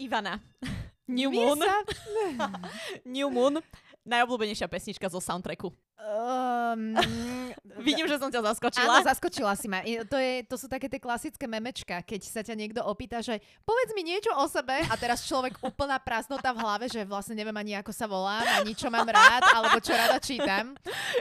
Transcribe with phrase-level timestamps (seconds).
[0.00, 0.40] Ivana.
[1.10, 1.60] New Moon.
[3.14, 3.60] New Moon.
[4.08, 5.68] Najobľúbenejšia pesnička zo soundtracku.
[6.00, 6.96] Um,
[7.82, 9.00] Vidím, že som ťa zaskočila.
[9.00, 9.80] Áno, zaskočila si ma.
[9.84, 13.90] To, je, to sú také tie klasické memečka, keď sa ťa niekto opýta, že povedz
[13.96, 17.76] mi niečo o sebe a teraz človek úplná prázdnota v hlave, že vlastne neviem ani
[17.80, 20.76] ako sa volám, ani čo mám rád, alebo čo rada čítam.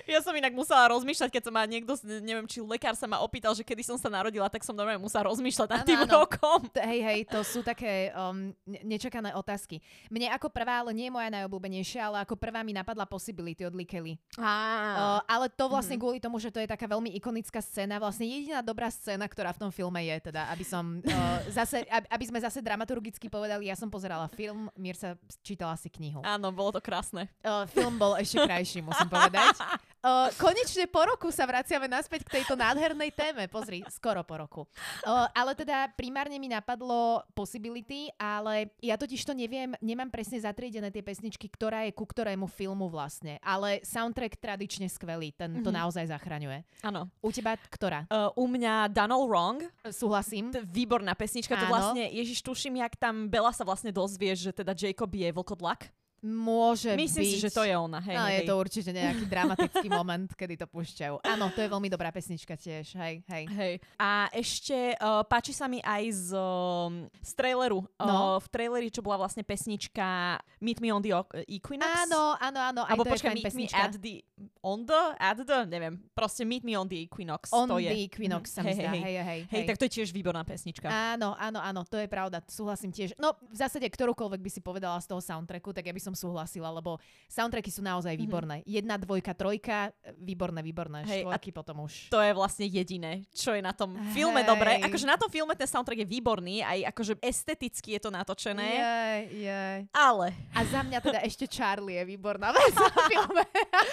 [0.06, 3.56] Ja som inak musela rozmýšľať, keď sa ma niekto, neviem, či lekár sa ma opýtal,
[3.56, 6.68] že kedy som sa narodila, tak som normálne musela rozmýšľať nad tým rokom.
[6.76, 9.80] Hej, hej, to sú také um, nečakané otázky.
[10.10, 13.74] Mne ako prvá, ale nie je moja najobľúbenejšia, ale ako prvá mi napadla Possibility od
[13.78, 14.18] Lee Kelly.
[14.36, 16.04] Uh, ale to vlastne mm-hmm.
[16.04, 19.62] kvôli tomu, že to je taká veľmi ikonická scéna, vlastne jediná dobrá scéna, ktorá v
[19.68, 23.88] tom filme je, teda, aby som uh, zase, aby sme zase dramaturgicky povedali, ja som
[23.88, 26.22] pozerala film, Mier sa čítala si knihu.
[26.26, 27.30] Áno, bolo to krásne.
[27.42, 29.58] Uh, film bol ešte krajší, musím povedať.
[30.00, 33.52] Uh, konečne po roku sa vraciame naspäť k tejto nádhernej téme.
[33.52, 34.62] Pozri, skoro po roku.
[35.04, 40.88] Uh, ale teda primárne mi napadlo Possibility, ale ja totiž to neviem, nemám presne zatriedené
[40.88, 43.44] tie pesničky, ktorá je ku ktorému filmu vlastne.
[43.44, 45.68] Ale soundtrack tradične skvelý, ten mm-hmm.
[45.68, 45.78] to mhm.
[45.84, 46.06] naozaj
[46.40, 46.60] zachraňuje.
[46.88, 47.12] Áno.
[47.20, 48.08] U teba ktorá?
[48.08, 49.60] Uh, u mňa Done All Wrong.
[49.92, 50.56] Súhlasím.
[50.56, 51.60] To výborná pesnička.
[51.60, 51.68] Áno.
[51.68, 55.92] To vlastne, Ježiš, tuším, jak tam Bela sa vlastne dozvie, že teda Jacob je vlkodlak.
[56.20, 57.32] Môže Myslím byť.
[57.32, 58.04] si, že to je ona.
[58.04, 58.36] Hej, no, hej.
[58.36, 61.24] je to určite nejaký dramatický moment, kedy to púšťajú.
[61.24, 63.00] Áno, to je veľmi dobrá pesnička tiež.
[63.00, 63.44] Hej, hej.
[63.48, 63.74] hej.
[63.96, 66.92] A ešte uh, páči sa mi aj z, uh,
[67.24, 67.88] z traileru.
[68.00, 68.36] No.
[68.36, 71.16] Uh, v traileri, čo bola vlastne pesnička Meet Me on the
[71.48, 72.08] Equinox.
[72.08, 72.82] Áno, áno, áno.
[72.84, 73.80] Alebo počkaj, Meet pesnička.
[73.80, 74.16] Me at the...
[74.60, 75.04] On the?
[75.20, 75.60] At the?
[75.68, 76.04] Neviem.
[76.12, 77.50] Proste Meet Me on the Equinox.
[77.56, 78.12] On to the je.
[78.12, 78.92] Equinox sa mi zdá.
[78.92, 79.64] Hej, hej, hej, hej.
[79.68, 80.88] tak to je tiež výborná pesnička.
[80.88, 81.82] Áno, áno, áno.
[81.88, 82.44] To je pravda.
[82.48, 83.16] Súhlasím tiež.
[83.16, 86.70] No, v zásade ktorúkoľvek by si povedala z toho soundtracku, tak ja by som súhlasila,
[86.70, 88.26] lebo soundtracky sú naozaj mm-hmm.
[88.26, 88.56] výborné.
[88.66, 91.06] Jedna, dvojka, trojka, výborné, výborné.
[91.06, 92.10] Hej, Štvorky potom už.
[92.10, 94.50] To je vlastne jediné, čo je na tom filme Hej.
[94.50, 94.72] dobré.
[94.82, 98.66] Akože na tom filme ten soundtrack je výborný, aj akože esteticky je to natočené.
[98.66, 99.78] Jej, jej.
[99.94, 100.34] Ale.
[100.56, 103.44] A za mňa teda ešte Charlie je výborná vec na filme.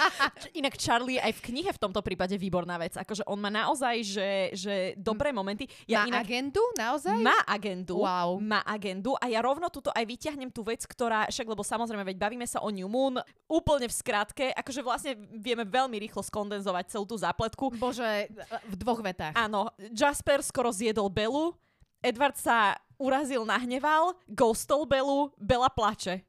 [0.60, 2.97] Inak Charlie aj v knihe v tomto prípade výborná vec.
[2.97, 5.66] Akože on má naozaj, že, že dobré momenty.
[5.84, 6.25] Ja má inak...
[6.25, 6.62] agendu?
[6.78, 7.16] Naozaj?
[7.21, 8.00] Má agendu.
[8.00, 8.38] Wow.
[8.41, 12.17] Má agendu a ja rovno tuto aj vyťahnem tú vec, ktorá, však lebo samozrejme, veď
[12.22, 13.19] bavíme sa o New Moon,
[13.50, 17.75] úplne v skratke, akože vlastne vieme veľmi rýchlo skondenzovať celú tú zápletku.
[17.75, 18.31] Bože,
[18.71, 19.34] v dvoch vetách.
[19.34, 21.59] Áno, Jasper skoro zjedol Belu,
[21.99, 26.22] Edward sa urazil, nahneval, ghostol Belu, Bela plače.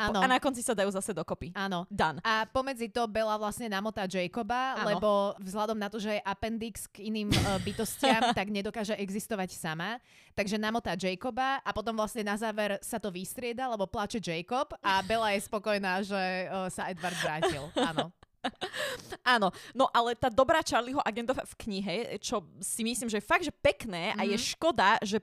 [0.00, 1.52] A, po, a na konci sa dajú zase dokopy.
[1.52, 1.84] Áno.
[1.92, 2.24] Dan.
[2.24, 4.86] A pomedzi to Bela vlastne namotá Jacoba, ano.
[4.88, 5.10] lebo
[5.44, 10.00] vzhľadom na to, že je appendix k iným uh, bytostiam, tak nedokáže existovať sama.
[10.32, 15.04] Takže namotá Jacoba a potom vlastne na záver sa to vystrieda, lebo plače Jacob a
[15.04, 17.68] Bela je spokojná, že uh, sa Edward vrátil.
[17.76, 18.08] Áno.
[19.36, 23.44] Áno, no ale tá dobrá Charlieho agentova v knihe, čo si myslím, že je fakt,
[23.44, 24.20] že pekné mm-hmm.
[24.20, 24.46] a je mhm.
[24.56, 25.18] škoda, že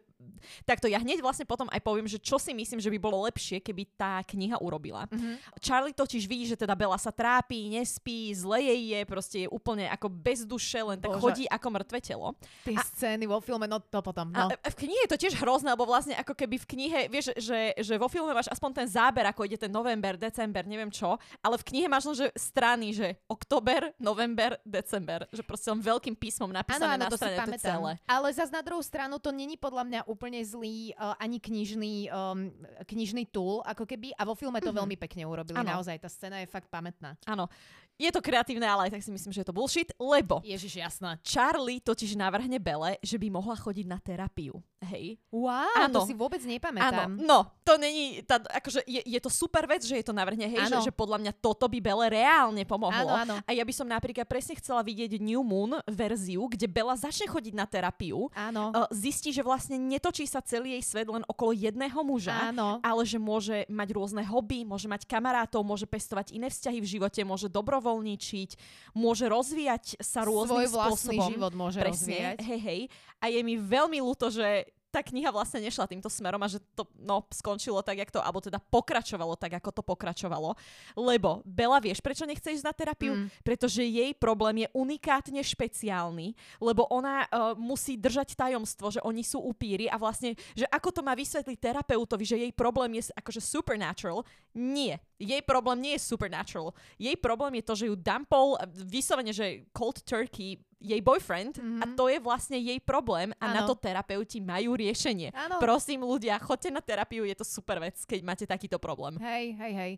[0.66, 3.62] takto ja hneď vlastne potom aj poviem, že čo si myslím, že by bolo lepšie,
[3.62, 5.06] keby tá kniha urobila.
[5.10, 5.62] Mm-hmm.
[5.62, 9.86] Charlie totiž vidí, že teda Bela sa trápi, nespí, zle jej je, proste je úplne
[9.90, 11.22] ako bez duše, len tak Bože.
[11.22, 12.34] chodí ako mŕtve telo.
[12.66, 14.34] Tie a, scény vo filme, no to potom.
[14.34, 14.50] No.
[14.50, 17.78] A v knihe je to tiež hrozné, lebo vlastne ako keby v knihe, vieš, že,
[17.78, 21.56] že vo filme máš aspoň ten záber, ako ide ten november, december, neviem čo, ale
[21.62, 25.30] v knihe máš len, že strany, že oktober, november, december.
[25.30, 27.92] Že proste len veľkým písmom napísané ano, ano, na to strane to celé.
[28.08, 32.50] Ale zase na druhú stranu to není podľa mňa úplne zlý uh, ani knižný, um,
[32.88, 34.16] knižný tool, ako keby.
[34.16, 34.80] A vo filme to mm-hmm.
[34.80, 35.60] veľmi pekne urobili.
[35.60, 35.78] Ano.
[35.78, 37.20] Naozaj, tá scéna je fakt pamätná.
[37.28, 37.52] Áno.
[37.98, 41.18] Je to kreatívne, ale aj tak si myslím, že je to bullshit, lebo Ježiš, jasná.
[41.26, 44.62] Charlie totiž navrhne Bele, že by mohla chodiť na terapiu.
[44.86, 45.18] Hej.
[45.34, 46.06] Wow, ano.
[46.06, 47.10] to si vôbec nepamätám.
[47.10, 50.46] Áno, no, to není, tá, akože je, je to super vec, že je to navrhne,
[50.46, 53.10] hej, že, že podľa mňa toto by Bele reálne pomohlo.
[53.10, 53.50] Áno, áno.
[53.50, 57.58] A ja by som napríklad presne chcela vidieť New Moon verziu, kde Bela začne chodiť
[57.58, 58.70] na terapiu, áno.
[58.94, 62.78] zistí, že vlastne netočí sa celý jej svet len okolo jedného muža, áno.
[62.86, 67.26] ale že môže mať rôzne hobby, môže mať kamarátov, môže pestovať iné vzťahy v živote,
[67.26, 68.50] môže dobrovoľničiť,
[68.94, 71.30] môže rozvíjať sa rôznym Svoj vlastný spôsobom.
[71.34, 72.38] život môže presne, rozvíjať.
[72.46, 72.82] Hej, hej.
[73.18, 76.90] A je mi veľmi ľúto, že tá kniha vlastne nešla týmto smerom a že to
[76.98, 80.58] no, skončilo tak, jak to, alebo teda pokračovalo tak, ako to pokračovalo.
[80.98, 83.14] Lebo Bela, vieš, prečo nechce ísť na terapiu?
[83.14, 83.30] Mm.
[83.46, 89.38] Pretože jej problém je unikátne špeciálny, lebo ona uh, musí držať tajomstvo, že oni sú
[89.46, 94.26] upíry a vlastne, že ako to má vysvetliť terapeutovi, že jej problém je akože supernatural.
[94.58, 94.98] Nie.
[95.22, 96.74] Jej problém nie je supernatural.
[96.98, 101.82] Jej problém je to, že ju dumpol vyslovene, že cold turkey jej boyfriend mm-hmm.
[101.82, 101.96] a mhm.
[101.98, 103.54] to je vlastne jej problém a ano.
[103.54, 105.34] na to terapeuti majú riešenie.
[105.34, 105.58] Ano.
[105.58, 109.18] Prosím ľudia, choďte na terapiu, je to super vec, keď máte takýto problém.
[109.18, 109.94] Hej, hej, hej.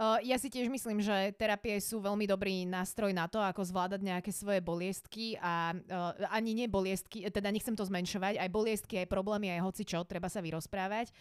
[0.00, 4.00] Uh, ja si tiež myslím, že terapie sú veľmi dobrý nástroj na to, ako zvládať
[4.00, 9.12] nejaké svoje boliestky a uh, ani nie boliestky, teda nechcem to zmenšovať, aj boliestky, aj
[9.12, 11.12] problémy, aj hoci čo, treba sa vyrozprávať.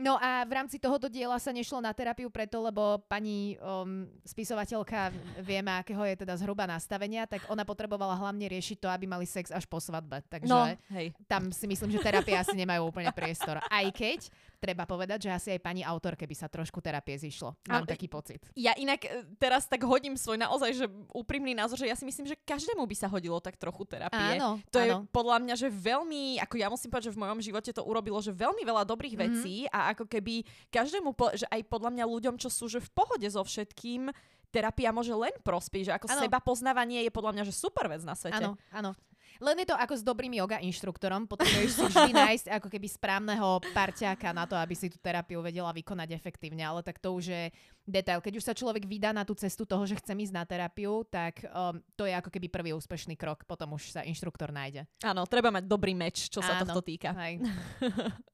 [0.00, 5.12] No a v rámci tohoto diela sa nešlo na terapiu preto, lebo pani um, spisovateľka
[5.44, 9.52] vieme, akého je teda zhruba nastavenia, tak ona potrebovala hlavne riešiť to, aby mali sex
[9.52, 10.24] až po svadbe.
[10.24, 10.64] Takže no,
[10.96, 11.12] hej.
[11.28, 13.60] tam si myslím, že terapie asi nemajú úplne priestor.
[13.60, 17.56] Aj keď treba povedať, že asi aj pani autorke by sa trošku terapie zišlo.
[17.66, 18.44] Mám a, taký pocit.
[18.52, 20.86] Ja inak e, teraz tak hodím svoj naozaj, že
[21.16, 24.36] úprimný názor, že ja si myslím, že každému by sa hodilo tak trochu terapie.
[24.36, 24.84] Áno, to áno.
[24.84, 28.20] je podľa mňa, že veľmi, ako ja musím povedať, že v mojom živote to urobilo,
[28.20, 29.32] že veľmi veľa dobrých mm-hmm.
[29.40, 33.26] vecí a ako keby každému, že aj podľa mňa ľuďom, čo sú že v pohode
[33.26, 34.12] so všetkým,
[34.50, 36.20] terapia môže len prospieť, že ako ano.
[36.26, 38.42] seba poznávanie je podľa mňa že super vec na svete.
[38.42, 38.92] Áno, áno.
[39.40, 43.64] Len je to ako s dobrým yoga inštruktorom, potrebuješ si vždy nájsť ako keby správneho
[43.72, 47.44] parťáka na to, aby si tú terapiu vedela vykonať efektívne, ale tak to už je
[47.90, 48.22] detail.
[48.22, 51.44] Keď už sa človek vydá na tú cestu toho, že chce ísť na terapiu, tak
[51.50, 54.86] um, to je ako keby prvý úspešný krok, potom už sa inštruktor nájde.
[55.02, 57.12] Áno, treba mať dobrý meč, čo sa Áno, tohto týka.
[57.14, 57.42] Hej.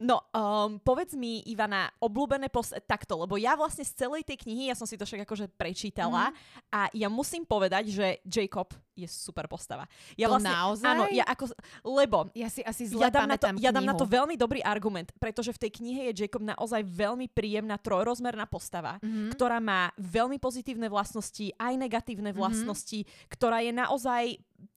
[0.00, 2.72] No, um, povedz mi, Ivana, obľúbené pos...
[2.88, 6.32] takto, lebo ja vlastne z celej tej knihy, ja som si to však akože prečítala
[6.32, 6.34] mm.
[6.72, 9.84] a ja musím povedať, že Jacob je super postava.
[10.16, 10.88] Ja to vlastne, naozaj?
[10.88, 11.44] Áno, ja ako,
[11.84, 14.60] lebo ja si asi zle ja dám, na to, ja dám na to veľmi dobrý
[14.64, 19.30] argument, pretože v tej knihe je Jacob naozaj veľmi príjemná trojrozmerná postava, mm-hmm.
[19.36, 22.36] ktorá má veľmi pozitívne vlastnosti, aj negatívne mhm.
[22.36, 23.28] vlastnosti, mm-hmm.
[23.30, 24.24] ktorá je naozaj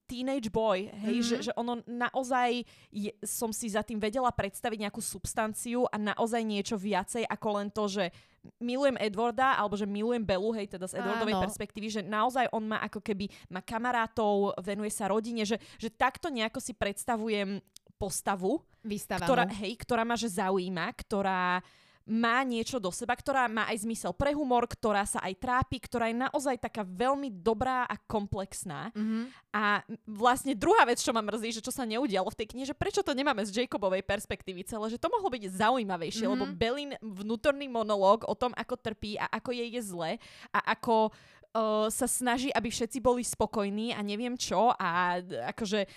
[0.03, 1.29] teenage boy, hej, mm-hmm.
[1.31, 6.43] že, že ono naozaj je, som si za tým vedela predstaviť nejakú substanciu a naozaj
[6.43, 8.05] niečo viacej ako len to, že
[8.59, 11.43] milujem Edwarda, alebo že milujem Belu, hej, teda z Edwardovej Áno.
[11.47, 16.27] perspektívy, že naozaj on má ako keby, má kamarátov, venuje sa rodine, že, že takto
[16.27, 17.63] nejako si predstavujem
[17.95, 19.23] postavu, Vystavanú.
[19.23, 21.63] ktorá, hej, ktorá ma že zaujíma, ktorá
[22.03, 26.11] má niečo do seba, ktorá má aj zmysel pre humor, ktorá sa aj trápi, ktorá
[26.11, 28.91] je naozaj taká veľmi dobrá a komplexná.
[28.91, 29.23] Mm-hmm.
[29.55, 32.75] A vlastne druhá vec, čo ma mrzí, že čo sa neudialo v tej knihe, že
[32.75, 36.43] prečo to nemáme z Jacobovej perspektívy celé, že to mohlo byť zaujímavejšie, mm-hmm.
[36.43, 40.11] lebo Belin vnútorný monológ o tom, ako trpí a ako jej je zle
[40.51, 45.23] a ako uh, sa snaží, aby všetci boli spokojní a neviem čo a
[45.55, 45.87] akože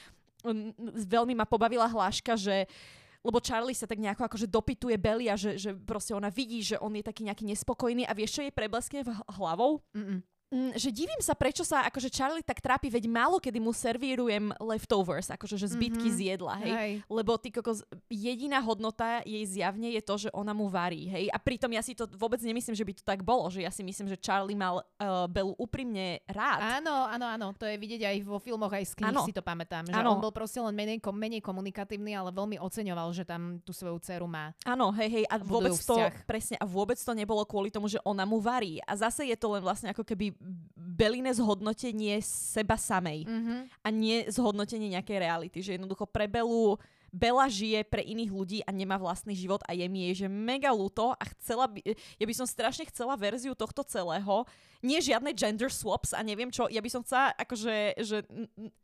[0.46, 0.70] um,
[1.02, 5.34] veľmi ma pobavila hláška, že uh, lebo Charlie sa tak nejako akože dopituje Belly a
[5.34, 8.54] že, že proste ona vidí, že on je taký nejaký nespokojný a vieš, čo jej
[8.54, 9.82] prebleskne v hlavou?
[9.90, 10.22] Mm-mm.
[10.46, 14.54] Mm, že divím sa, prečo sa akože Charlie tak trápi, veď málo kedy mu servírujem
[14.62, 16.22] leftovers, akože že zbytky mm-hmm.
[16.22, 16.70] z jedla, hej?
[16.70, 16.92] hej.
[17.10, 21.26] Lebo ty kokos, jediná hodnota jej zjavne je to, že ona mu varí, hej?
[21.34, 23.82] A pritom ja si to vôbec nemyslím, že by to tak bolo, že ja si
[23.82, 26.78] myslím, že Charlie mal uh, Belu úprimne rád.
[26.78, 29.90] Áno, áno, áno, to je vidieť aj vo filmoch, aj z knih si to pamätám,
[29.90, 30.14] že ano.
[30.14, 34.30] on bol proste len menej, menej komunikatívny, ale veľmi oceňoval, že tam tú svoju dceru
[34.30, 34.54] má.
[34.62, 38.22] Áno, hej, hej, a vôbec to, presne, a vôbec to nebolo kvôli tomu, že ona
[38.22, 38.78] mu varí.
[38.86, 40.35] A zase je to len vlastne ako keby
[40.76, 43.60] Beline zhodnotenie seba samej mm-hmm.
[43.84, 45.58] a nie zhodnotenie nejakej reality.
[45.60, 46.78] Že jednoducho pre Belu
[47.16, 50.68] Bela žije pre iných ľudí a nemá vlastný život a je mi jej, že mega
[50.68, 54.44] ľúto a chcela by, ja by som strašne chcela verziu tohto celého,
[54.86, 58.22] nie žiadne gender swaps a neviem čo, ja by som chcela akože že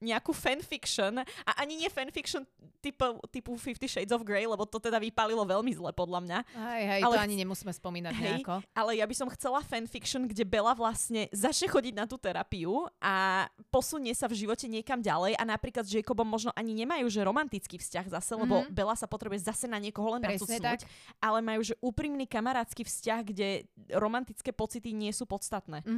[0.03, 2.43] nejakú fanfiction a ani nie fanfiction
[2.83, 6.39] typu, typu Fifty Shades of Grey, lebo to teda vypálilo veľmi zle podľa mňa.
[6.59, 8.55] Hej, hej, ale, to ani nemusíme spomínať hej, nejako.
[8.75, 13.47] Ale ja by som chcela fanfiction, kde Bela vlastne začne chodiť na tú terapiu a
[13.71, 17.77] posunie sa v živote niekam ďalej a napríklad s Jacobom možno ani nemajú že romantický
[17.77, 18.73] vzťah za zase, lebo mm-hmm.
[18.79, 20.87] Bela sa potrebuje zase na niekoho len nacucnúť,
[21.19, 25.83] ale majú že úprimný kamarátsky vzťah, kde romantické pocity nie sú podstatné.
[25.83, 25.92] Mm-hmm.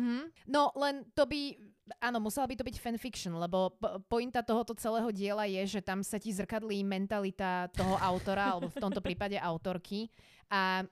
[0.49, 1.57] No len to by,
[2.01, 3.77] áno, musela by to byť fanfiction, lebo
[4.09, 8.81] pointa tohoto celého diela je, že tam sa ti zrkadlí mentalita toho autora, alebo v
[8.81, 10.09] tomto prípade autorky.
[10.53, 10.85] A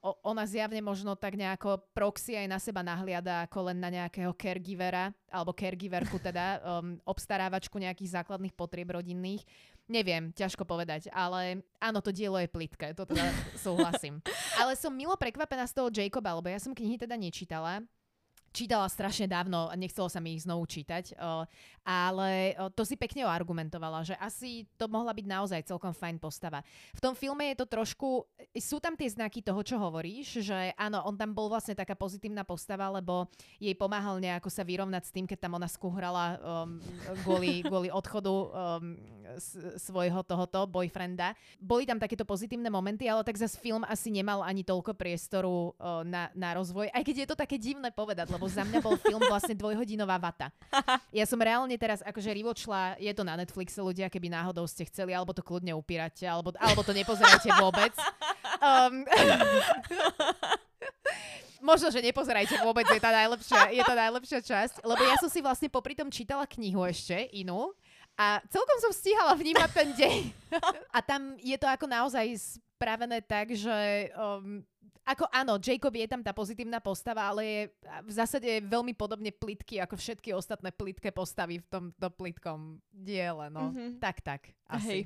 [0.00, 4.30] o, ona zjavne možno tak nejako proxy aj na seba nahliada ako len na nejakého
[4.38, 9.42] caregivera alebo caregiverku teda um, obstarávačku nejakých základných potrieb rodinných.
[9.90, 13.26] Neviem, ťažko povedať, ale áno, to dielo je plitké, to teda
[13.66, 14.22] súhlasím.
[14.56, 17.82] Ale som milo prekvapená z toho Jacoba, lebo ja som knihy teda nečítala
[18.52, 21.16] čítala strašne dávno a nechcelo sa mi ich znovu čítať,
[21.82, 26.62] ale to si pekne argumentovala, že asi to mohla byť naozaj celkom fajn postava.
[26.94, 31.02] V tom filme je to trošku, sú tam tie znaky toho, čo hovoríš, že áno,
[31.08, 33.26] on tam bol vlastne taká pozitívna postava, lebo
[33.58, 36.78] jej pomáhal nejako sa vyrovnať s tým, keď tam ona skúhrala um,
[37.24, 38.94] kvôli, kvôli odchodu um,
[39.80, 41.32] svojho tohoto boyfrienda.
[41.56, 46.04] Boli tam takéto pozitívne momenty, ale tak zase film asi nemal ani toľko priestoru uh,
[46.04, 49.22] na, na rozvoj, aj keď je to také divné povedať, lebo za mňa bol film
[49.26, 50.50] vlastne dvojhodinová vata.
[51.12, 55.12] Ja som reálne teraz akože rivočla, je to na Netflixe ľudia, keby náhodou ste chceli,
[55.12, 57.92] alebo to kľudne upírate, alebo, alebo to nepozerajte vôbec.
[58.64, 59.04] Um,
[61.68, 65.44] možno, že nepozerajte vôbec, je tá najlepšia, je tá najlepšia časť, lebo ja som si
[65.44, 67.76] vlastne popri tom čítala knihu ešte, inú,
[68.16, 70.20] a celkom som stíhala vnímať ten deň.
[70.96, 74.60] a tam je to ako naozaj spravené tak, že um,
[75.02, 77.60] ako áno, Jacob je tam tá pozitívna postava, ale je
[78.06, 83.50] v zásade je veľmi podobne plitky ako všetky ostatné plitké postavy v tomto plitkom diele,
[83.50, 83.74] no.
[83.74, 83.98] Mm-hmm.
[83.98, 84.54] Tak, tak.
[84.70, 84.86] Asi.
[84.88, 85.00] Hej.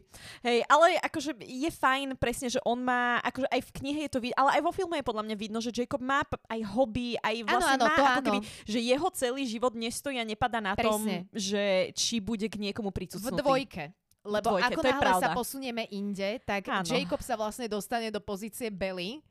[0.45, 4.21] Hej, ale akože je fajn presne, že on má, akože aj v knihe je to
[4.21, 7.37] vidno, ale aj vo filme je podľa mňa vidno, že Jacob má aj hobby, aj
[7.49, 10.77] vlastne ano, ano, má to ako keby, že jeho celý život nestojí a nepada na
[10.77, 10.93] presne.
[10.93, 13.33] tom, že či bude k niekomu pricúcnutý.
[13.33, 13.85] V dvojke.
[14.27, 16.83] Lebo dvojke, ako náhle sa posunieme inde, tak ano.
[16.83, 19.23] Jacob sa vlastne dostane do pozície Belly,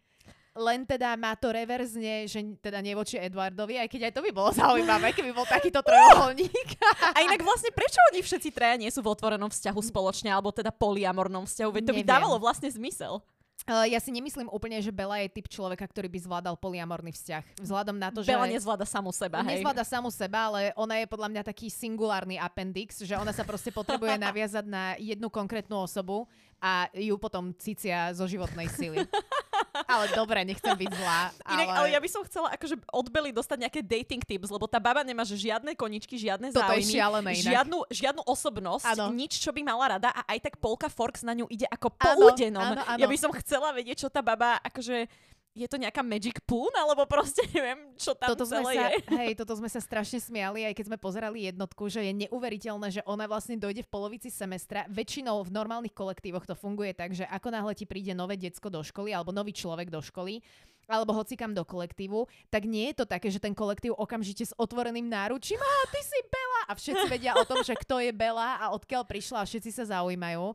[0.56, 4.32] len teda má to reverzne, že teda nie voči Edwardovi, aj keď aj to by
[4.32, 6.80] bolo zaujímavé, keby bol takýto trojuholník.
[7.12, 10.72] A inak vlastne prečo oni všetci traja nie sú v otvorenom vzťahu spoločne, alebo teda
[10.72, 11.70] poliamornom vzťahu?
[11.76, 12.14] Veď to by Neviem.
[12.16, 13.20] dávalo vlastne zmysel.
[13.66, 17.66] Uh, ja si nemyslím úplne, že Bela je typ človeka, ktorý by zvládal poliamorný vzťah.
[17.66, 18.30] Vzhľadom na to, že...
[18.30, 19.58] Bela nezvláda samu seba, hej.
[19.58, 23.74] Nezvláda samu seba, ale ona je podľa mňa taký singulárny appendix, že ona sa proste
[23.74, 26.30] potrebuje naviazať na jednu konkrétnu osobu
[26.62, 29.02] a ju potom cicia zo životnej sily.
[29.84, 31.22] ale dobre, nechcem byť zlá.
[31.44, 31.54] Ale...
[31.60, 34.80] Inak, ale ja by som chcela akože od Bely dostať nejaké dating tips, lebo tá
[34.80, 39.12] baba nemá že žiadne koničky, žiadne Toto záujmy, je šialené žiadnu, žiadnu osobnosť, ano.
[39.12, 42.10] nič, čo by mala rada a aj tak Polka Forks na ňu ide ako po
[42.32, 42.78] údenom.
[42.96, 45.08] Ja by som chcela vedieť, čo tá baba akože
[45.56, 48.84] je to nejaká magic poon, alebo proste neviem, čo tam toto celé sme je.
[48.84, 48.92] Sa,
[49.24, 53.02] hej, toto sme sa strašne smiali, aj keď sme pozerali jednotku, že je neuveriteľné, že
[53.08, 54.84] ona vlastne dojde v polovici semestra.
[54.92, 58.84] Väčšinou v normálnych kolektívoch to funguje tak, že ako náhle ti príde nové decko do
[58.84, 60.44] školy, alebo nový človek do školy,
[60.92, 65.08] alebo hocikam do kolektívu, tak nie je to také, že ten kolektív okamžite s otvoreným
[65.08, 66.62] náručím, a ty si Bela!
[66.70, 69.98] A všetci vedia o tom, že kto je Bela a odkiaľ prišla a všetci sa
[69.98, 70.54] zaujímajú.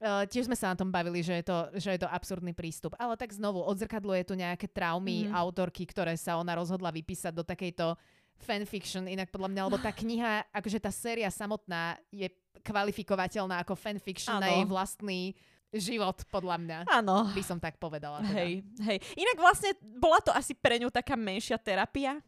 [0.00, 2.96] Uh, tiež sme sa na tom bavili, že je, to, že je to absurdný prístup.
[2.96, 5.36] Ale tak znovu, odzrkadluje tu nejaké traumy mm.
[5.36, 8.00] autorky, ktoré sa ona rozhodla vypísať do takejto
[8.40, 12.32] fanfiction, inak podľa mňa, lebo tá kniha, akože tá séria samotná je
[12.64, 14.42] kvalifikovateľná ako fanfiction ano.
[14.42, 15.20] na jej vlastný
[15.70, 16.78] život, podľa mňa.
[16.90, 17.30] Áno.
[17.30, 18.24] By som tak povedala.
[18.24, 18.42] Teda.
[18.42, 18.98] Hej, hej.
[19.14, 22.18] Inak vlastne bola to asi pre ňu taká menšia terapia,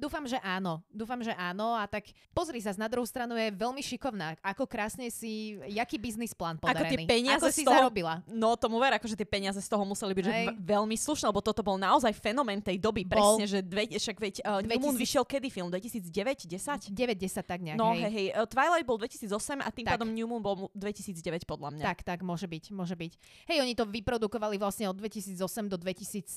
[0.00, 0.80] Dúfam, že áno.
[0.88, 1.76] Dúfam, že áno.
[1.76, 4.40] A tak pozri sa, na druhú stranu je veľmi šikovná.
[4.40, 7.04] Ako krásne si, jaký biznis plán podarený.
[7.04, 8.24] Ako tie peniaze ako si toho, zarobila.
[8.24, 11.60] No tomu ver, akože tie peniaze z toho museli byť že veľmi slušné, lebo toto
[11.60, 13.04] bol naozaj fenomén tej doby.
[13.04, 13.36] Bol.
[13.36, 14.80] Presne, že dve, však veď uh, 2000...
[14.80, 15.68] Moon vyšiel kedy film?
[15.68, 16.88] 2009, 10?
[16.88, 17.76] 9, 10 tak nejak.
[17.76, 18.26] No hej, hej.
[18.32, 20.00] Uh, Twilight bol 2008 a tým tak.
[20.00, 21.84] pádom New Moon bol 2009 podľa mňa.
[21.84, 23.12] Tak, tak, môže byť, môže byť.
[23.52, 25.36] Hej, oni to vyprodukovali vlastne od 2008
[25.68, 26.32] do 2013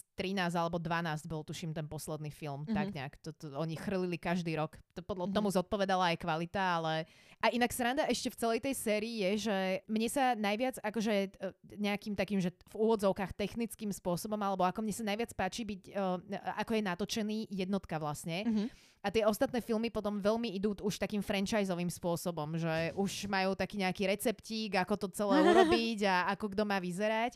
[0.51, 2.67] alebo 12 bol tuším ten posledný film.
[2.67, 2.75] Mm-hmm.
[2.75, 3.13] Tak nejak.
[3.23, 4.77] To, to, oni chrlili každý rok.
[4.97, 5.37] To podľa mm-hmm.
[5.37, 7.05] tomu zodpovedala aj kvalita, ale...
[7.43, 9.57] A inak sranda ešte v celej tej sérii je, že
[9.91, 11.29] mne sa najviac akože e,
[11.75, 16.23] nejakým takým, že v úvodzovkách technickým spôsobom, alebo ako mne sa najviac páči byť, uh,
[16.63, 18.47] ako je natočený jednotka vlastne.
[18.47, 18.67] Mm-hmm.
[19.03, 23.83] A tie ostatné filmy potom veľmi idú už takým franchiseovým spôsobom, že už majú taký
[23.83, 27.35] nejaký receptík, ako to celé urobiť a ako kto má vyzerať.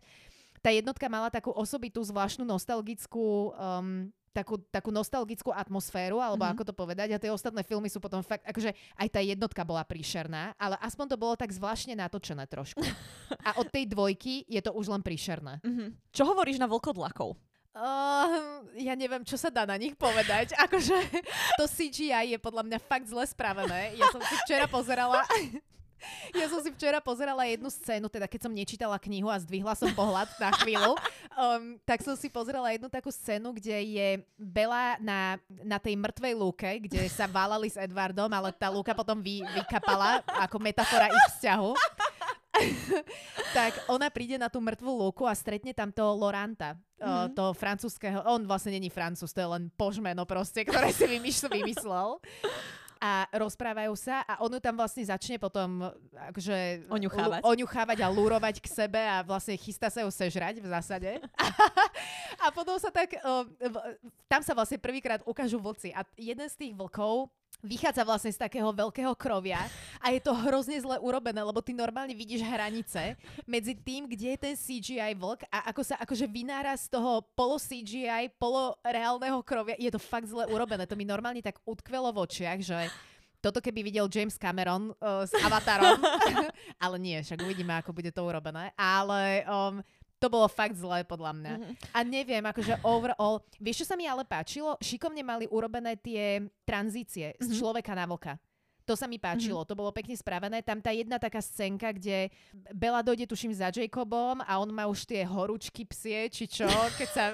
[0.64, 6.62] Tá jednotka mala takú osobitú, zvláštnu nostalgickú um, takú, takú nostalgickú atmosféru, alebo mm-hmm.
[6.62, 7.08] ako to povedať.
[7.14, 11.06] A tie ostatné filmy sú potom fakt, akože aj tá jednotka bola príšerná, ale aspoň
[11.14, 12.86] to bolo tak zvláštne natočené trošku.
[13.42, 15.58] A od tej dvojky je to už len príšerné.
[15.66, 16.14] Mm-hmm.
[16.14, 17.34] Čo hovoríš na vlkodlakov?
[17.78, 20.54] Uh, ja neviem, čo sa dá na nich povedať.
[20.66, 20.98] Akože
[21.62, 23.94] to CGI je podľa mňa fakt zle spravené.
[23.94, 25.22] Ja som si včera pozerala
[26.34, 29.90] ja som si včera pozerala jednu scénu, teda keď som nečítala knihu a zdvihla som
[29.94, 30.94] pohľad na chvíľu,
[31.34, 36.34] um, tak som si pozerala jednu takú scénu, kde je Bela na, na tej mŕtvej
[36.38, 41.26] lúke, kde sa válali s Edwardom, ale tá lúka potom vy, vykapala ako metafora ich
[41.38, 41.72] vzťahu.
[43.58, 47.38] tak ona príde na tú mŕtvú lúku a stretne tam toho Loranta, mm-hmm.
[47.38, 52.18] toho francúzského, on vlastne není francúz, to je len požmeno proste, ktoré si vymyslel
[53.02, 57.42] a rozprávajú sa a on ju tam vlastne začne potom akože oňuchávať.
[57.42, 61.12] L- oňuchávať a lúrovať k sebe a vlastne chystá sa ju sežrať v zásade.
[62.44, 63.46] a potom sa tak, uh,
[64.28, 67.30] tam sa vlastne prvýkrát ukážu vlci a jeden z tých vlkov
[67.66, 69.62] vychádza vlastne z takého veľkého krovia
[69.98, 73.18] a je to hrozne zle urobené, lebo ty normálne vidíš hranice
[73.50, 77.58] medzi tým, kde je ten CGI vlk a ako sa akože vynára z toho polo
[77.58, 79.76] CGI, polo reálneho krovia.
[79.82, 80.86] Je to fakt zle urobené.
[80.86, 82.88] To mi normálne tak utkvelo v očiach, že
[83.38, 86.02] toto keby videl James Cameron uh, s Avatarom,
[86.84, 88.74] ale nie, však uvidíme, ako bude to urobené.
[88.74, 89.80] Ale um,
[90.18, 91.54] to bolo fakt zlé podľa mňa.
[91.58, 91.74] Mm-hmm.
[91.94, 94.78] A neviem, akože overall, vieš, čo sa mi ale páčilo?
[94.82, 97.46] Šikovne mali urobené tie tranzície mm-hmm.
[97.46, 97.58] z mhm.
[97.58, 98.34] človeka na vlka.
[98.88, 99.72] To sa mi páčilo, mm-hmm.
[99.76, 100.64] to bolo pekne spravené.
[100.64, 102.32] Tam tá jedna taká scénka, kde
[102.72, 107.10] Bela dojde, tuším, za Jacobom a on má už tie horúčky psie, či čo, keď
[107.12, 107.26] sa,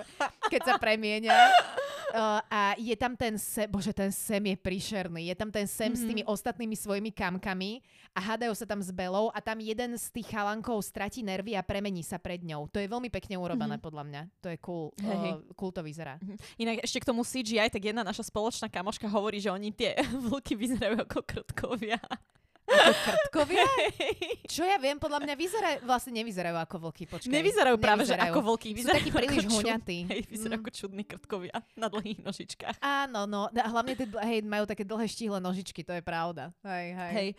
[0.50, 1.38] keď sa premienia.
[2.14, 5.30] uh, a je tam ten Sem, bože, ten Sem je príšerný.
[5.30, 6.02] Je tam ten Sem mm-hmm.
[6.02, 7.82] s tými ostatnými svojimi kamkami
[8.14, 11.66] a hádajú sa tam s Belou a tam jeden z tých chalankov stratí nervy a
[11.66, 12.70] premení sa pred ňou.
[12.70, 13.86] To je veľmi pekne urobené, mm-hmm.
[13.86, 14.22] podľa mňa.
[14.46, 14.86] To je cool.
[15.02, 15.38] Hey.
[15.38, 16.22] Uh, cool to vyzerá.
[16.22, 16.38] Mm-hmm.
[16.62, 19.98] Inak ešte k tomu CGI, tak jedna naša spoločná kamoška hovorí, že oni tie
[20.30, 21.43] vlky vyzerajú ako krtkovia.
[21.58, 21.76] Ako
[22.68, 23.66] krtkovia?
[24.48, 27.32] Čo ja viem, podľa mňa vyzerá, vlastne nevyzerajú ako vlky, počkaj.
[27.32, 28.24] Nevyzerajú práve, nevyzerajú.
[28.24, 28.70] že ako vlky.
[28.74, 29.98] Vyzerajú Sú takí príliš huňatí.
[30.08, 30.64] Hej, vyzerajú mm.
[30.64, 32.78] ako čudní krtkovia na dlhých nožičkách.
[32.80, 36.56] Áno, no, a hlavne tie, hej, majú také dlhé štíhle nožičky, to je pravda.
[36.64, 37.12] Hej, hej.
[37.14, 37.30] Hej,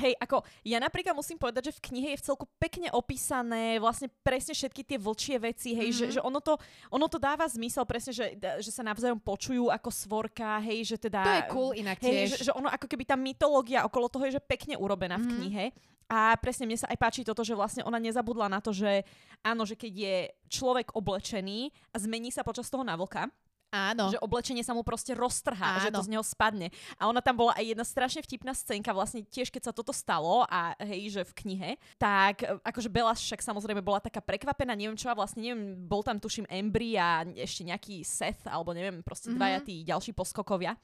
[0.00, 4.12] hej, ako ja napríklad musím povedať, že v knihe je v celku pekne opísané vlastne
[4.22, 6.00] presne všetky tie vlčie veci, hej, mm-hmm.
[6.00, 6.14] že, mhm.
[6.16, 6.54] že ono, to,
[6.92, 11.22] ono to dáva zmysel presne, že, že sa navzájom počujú ako svorka, hej, že teda...
[11.22, 14.36] To je cool inak hej, Že, že ono ako keby tá mytológia okolo toho je
[14.36, 15.24] že pekne urobená mm-hmm.
[15.24, 15.40] v mhm.
[15.40, 15.66] knihe knihe.
[16.04, 19.08] A presne mne sa aj páči toto, že vlastne ona nezabudla na to, že
[19.40, 20.16] áno, že keď je
[20.52, 23.32] človek oblečený a zmení sa počas toho na vlka,
[23.74, 24.06] Áno.
[24.14, 25.82] Že oblečenie sa mu proste roztrhá, Áno.
[25.82, 26.70] že to z neho spadne.
[26.94, 30.46] A ona tam bola aj jedna strašne vtipná scénka, vlastne tiež keď sa toto stalo
[30.46, 35.10] a hej, že v knihe, tak akože Bela však samozrejme bola taká prekvapená, neviem čo
[35.10, 39.42] a vlastne neviem, bol tam tuším Embry a ešte nejaký Seth, alebo neviem, proste mm-hmm.
[39.42, 40.78] dvaja tí ďalší poskokovia.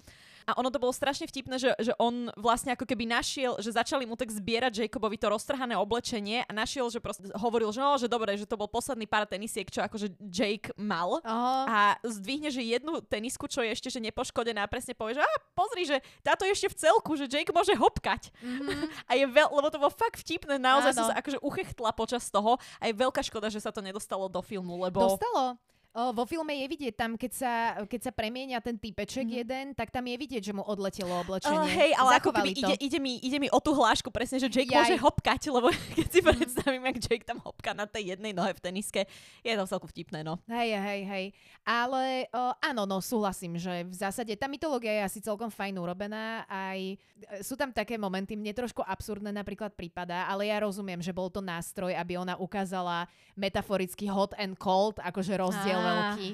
[0.48, 4.08] A ono to bolo strašne vtipné, že, že on vlastne ako keby našiel, že začali
[4.08, 8.08] mu tak zbierať Jacobovi to roztrhané oblečenie a našiel, že proste hovoril, že, no, že
[8.08, 11.20] dobre, že to bol posledný pár tenisiek, čo akože Jake mal.
[11.20, 11.64] Uh-huh.
[11.68, 15.30] A zdvihne, že jednu tenisku, čo je ešte že nepoškodená a presne povie, že a
[15.52, 18.30] pozri, že táto je ešte v celku, že Jake môže hopkať.
[18.38, 19.10] Mm-hmm.
[19.10, 22.56] a je veľ, lebo to bolo fakt vtipné, naozaj som sa akože uchechtla počas toho
[22.78, 25.18] a je veľká škoda, že sa to nedostalo do filmu, lebo...
[25.18, 25.58] Dostalo.
[25.90, 29.34] O, vo filme je vidieť tam, keď sa, keď sa premienia ten typeček mm.
[29.42, 31.50] jeden, tak tam je vidieť, že mu odletelo oblečenie.
[31.50, 34.46] Uh, hej, ale ako keby ide, ide, mi, ide mi o tú hlášku presne, že
[34.46, 34.86] Jake Jaj.
[34.86, 35.66] môže hopkať, lebo
[35.98, 36.26] keď si mhm.
[36.30, 39.02] predstavím, jak Jake tam hopka na tej jednej nohe v teniske,
[39.42, 40.38] je to celku vtipné, no.
[40.46, 41.24] Hej, hej, hej.
[41.66, 46.46] Ale o, áno, no súhlasím, že v zásade tá mytológia je asi celkom fajn urobená.
[46.46, 46.94] Aj e,
[47.42, 51.42] sú tam také momenty, mne trošku absurdné napríklad prípada, ale ja rozumiem, že bol to
[51.42, 56.28] nástroj, aby ona ukázala metaforicky hot and cold, akože rozdiel veľký.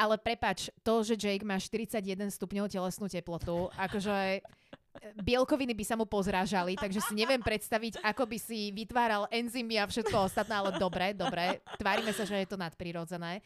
[0.00, 2.00] Ale prepač, to, že Jake má 41
[2.32, 4.40] stupňov telesnú teplotu, akože e,
[5.20, 9.84] bielkoviny by sa mu pozrážali, takže si neviem predstaviť, ako by si vytváral enzymy a
[9.84, 13.44] všetko ostatné, ale dobre, dobre, tvárime sa, že je to nadprirodzené.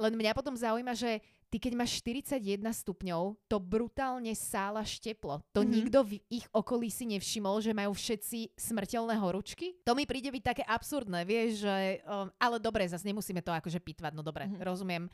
[0.00, 1.20] Len mňa potom zaujíma, že
[1.50, 2.38] ty keď máš 41
[2.70, 5.42] stupňov, to brutálne sála šteplo.
[5.50, 5.74] To mm-hmm.
[5.74, 9.74] nikto v ich okolí si nevšimol, že majú všetci smrteľné horúčky?
[9.82, 12.00] To mi príde byť také absurdné, vieš, že...
[12.06, 14.62] Um, ale dobre, zase nemusíme to akože pitvať, no dobre, mm-hmm.
[14.62, 15.10] rozumiem.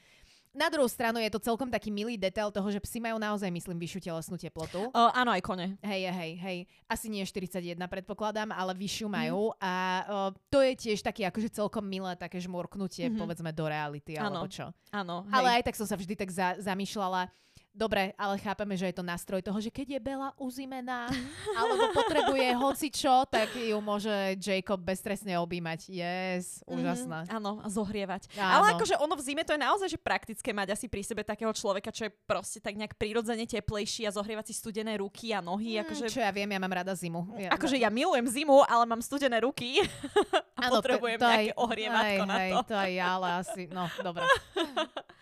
[0.57, 3.77] Na druhú stranu je to celkom taký milý detail toho, že psi majú naozaj, myslím,
[3.77, 4.89] vyššiu telesnú teplotu.
[4.97, 5.77] Uh, áno, aj kone.
[5.85, 6.59] Hej, hej, hej.
[6.89, 9.53] Asi nie 41 predpokladám, ale vyššiu majú.
[9.53, 9.61] Mm.
[9.61, 9.73] A
[10.09, 13.21] uh, to je tiež taký akože celkom milé také žmurknutie, mm-hmm.
[13.21, 14.73] povedzme, do reality, alebo čo.
[14.97, 15.29] Áno.
[15.29, 17.29] Ale aj tak som sa vždy tak za- zamýšľala,
[17.77, 21.13] Dobre, ale chápeme, že je to nástroj toho, že keď je Bela uzimená
[21.61, 25.93] alebo potrebuje hoci čo, tak ju môže Jacob bezstresne objímať.
[25.93, 27.19] Yes, mhm, úžasné.
[27.29, 28.33] Mm, áno, a zohrievať.
[28.41, 28.49] Áno.
[28.49, 31.53] Ale akože ono v zime to je naozaj že praktické mať asi pri sebe takého
[31.53, 35.77] človeka, čo je proste tak nejak prirodzene teplejší a zohrievať si studené ruky a nohy.
[35.77, 36.05] Mm, akože...
[36.09, 37.29] Čo ja viem, ja mám rada zimu.
[37.37, 39.85] Ja, akože ja milujem zimu, ale mám studené ruky.
[40.57, 42.59] a áno, potrebujem to, to nejaké aj, ohrievatko aj, na to.
[42.73, 44.25] to aj ja, ale asi, no, dobre.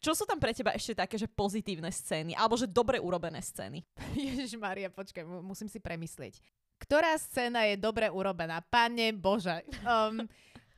[0.00, 2.32] Čo sú tam pre teba ešte také, že pozitívne scény?
[2.32, 3.84] Alebo že dobre urobené scény?
[4.16, 6.40] Ježiš Maria, počkaj, musím si premyslieť.
[6.80, 8.64] Ktorá scéna je dobre urobená?
[8.64, 9.60] Pane Bože.
[9.84, 10.24] Um,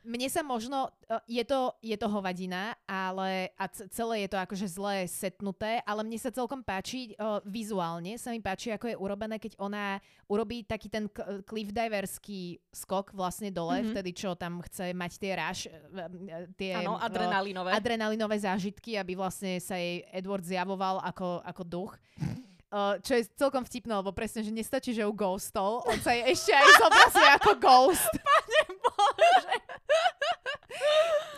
[0.03, 4.67] mne sa možno, e, je to, je to hovadina, ale a celé je to akože
[4.67, 9.39] zlé setnuté, ale mne sa celkom páči uh, vizuálne, sa mi páči, ako je urobené,
[9.39, 11.07] keď ona urobí taký ten
[11.47, 13.91] cliffdiverský skok vlastne dole, mm-hmm.
[13.95, 17.71] vtedy čo tam chce mať tie ráž, e, tie ano, adrenalinové.
[17.71, 21.93] Uh, adrenalinové zážitky, aby vlastne sa jej Edward zjavoval ako, ako duch.
[22.73, 26.25] Uh, čo je celkom vtipné, lebo presne, že nestačí, že ju ghostol, on sa jej
[26.25, 28.13] ešte aj zobrazuje ako ghost.
[28.25, 29.62] Pane Bože.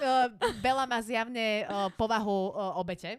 [0.05, 0.29] Uh,
[0.61, 3.17] Bela má zjavne uh, povahu uh, obete.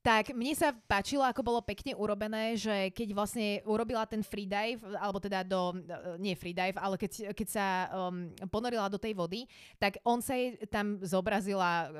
[0.00, 5.20] Tak mne sa páčilo, ako bolo pekne urobené, že keď vlastne urobila ten freedive, alebo
[5.20, 5.76] teda do,
[6.16, 9.44] nie freedive, ale keď, keď sa um, ponorila do tej vody,
[9.76, 11.92] tak on sa jej tam zobrazila uh,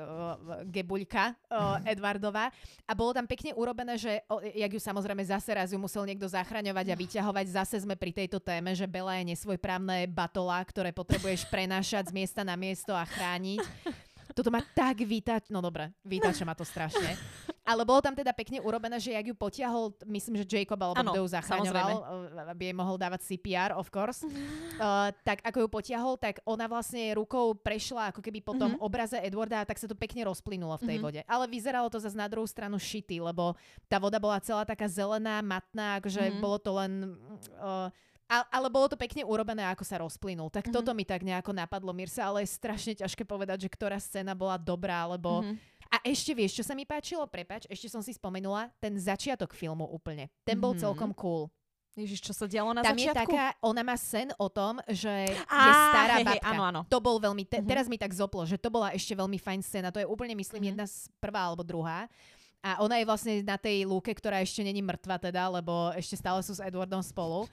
[0.65, 2.49] gebuľka uh, Edwardova
[2.89, 6.25] a bolo tam pekne urobené, že uh, jak ju samozrejme zase raz ju musel niekto
[6.25, 11.45] zachraňovať a vyťahovať, zase sme pri tejto téme, že Bela je nesvojprávne batola, ktoré potrebuješ
[11.53, 13.61] prenášať z miesta na miesto a chrániť.
[14.31, 15.51] Toto ma tak vytač...
[15.51, 17.15] No dobre, vytača ma to strašne.
[17.61, 21.21] Ale bolo tam teda pekne urobené, že jak ju potiahol, myslím, že Jacob alebo kto
[21.21, 24.25] ju zachraňoval, eh, aby jej mohol dávať CPR, of course.
[24.25, 28.87] uh, tak ako ju potiahol, tak ona vlastne rukou prešla ako keby po tom mm-hmm.
[28.87, 31.05] obraze Edwarda a tak sa to pekne rozplynulo v tej mm-hmm.
[31.05, 31.21] vode.
[31.29, 33.53] Ale vyzeralo to zase na druhú stranu šity, lebo
[33.85, 36.41] tá voda bola celá taká zelená, matná, akože mm-hmm.
[36.41, 36.91] bolo to len...
[37.61, 37.93] Uh,
[38.31, 40.47] ale bolo to pekne urobené, ako sa rozplynul.
[40.47, 40.75] Tak mm-hmm.
[40.79, 44.55] toto mi tak nejako napadlo, Mirsa, ale je strašne ťažké povedať, že ktorá scéna bola
[44.55, 45.43] dobrá, lebo...
[45.43, 45.83] Mm-hmm.
[45.91, 47.27] A ešte vieš, čo sa mi páčilo?
[47.27, 50.31] Prepač, ešte som si spomenula, ten začiatok filmu úplne.
[50.47, 50.87] Ten bol mm-hmm.
[50.87, 51.51] celkom cool.
[51.99, 53.11] Ježiš, čo sa dialo na Tam začiatku?
[53.11, 55.11] je taká, ona má sen o tom, že
[55.51, 56.47] Á, je stará hej, babka.
[56.47, 56.81] Hej, áno, áno.
[56.87, 57.67] To bol veľmi, te, mm-hmm.
[57.67, 59.91] teraz mi tak zoplo, že to bola ešte veľmi fajn scéna.
[59.91, 60.79] To je úplne, myslím, mm-hmm.
[60.79, 62.07] jedna z prvá alebo druhá.
[62.63, 66.39] A ona je vlastne na tej lúke, ktorá ešte není mŕtva teda, lebo ešte stále
[66.45, 67.49] sú s Edwardom spolu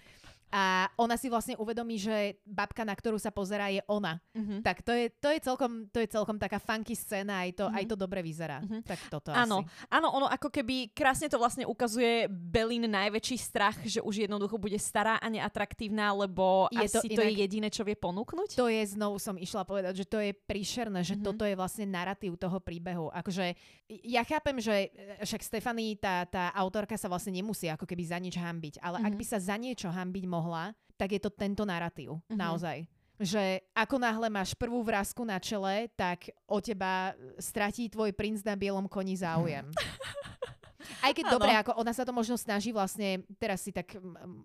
[0.48, 4.16] a ona si vlastne uvedomí, že babka, na ktorú sa pozerá, je ona.
[4.32, 4.64] Mm-hmm.
[4.64, 7.78] Tak to je, to, je celkom, to je celkom taká funky scéna, aj to, mm-hmm.
[7.78, 8.64] aj to dobre vyzerá.
[8.64, 8.80] Mm-hmm.
[8.88, 9.92] Tak toto áno, asi.
[9.92, 14.80] Áno, ono ako keby krásne to vlastne ukazuje Belin najväčší strach, že už jednoducho bude
[14.80, 18.56] stará a neatraktívna, lebo je asi to, inak, to je jediné, čo vie ponúknuť.
[18.56, 21.28] To je, znovu som išla povedať, že to je príšerné, že mm-hmm.
[21.28, 23.12] toto je vlastne narratív toho príbehu.
[23.12, 23.52] Akože
[23.88, 24.88] ja chápem, že
[25.20, 29.08] však Stefany, tá, tá autorka sa vlastne nemusí ako keby za nič hambiť, ale mm-hmm.
[29.08, 29.20] ak mhm.
[29.20, 30.37] by sa za niečo hambiť mohla,
[30.98, 32.18] tak je to tento narratív.
[32.18, 32.38] Mm-hmm.
[32.38, 32.78] Naozaj
[33.18, 38.54] že ako náhle máš prvú vrázku na čele, tak o teba stratí tvoj princ na
[38.54, 39.66] bielom koni záujem.
[41.04, 41.34] Aj keď ano.
[41.36, 43.98] dobre, ako ona sa to možno snaží vlastne, teraz si tak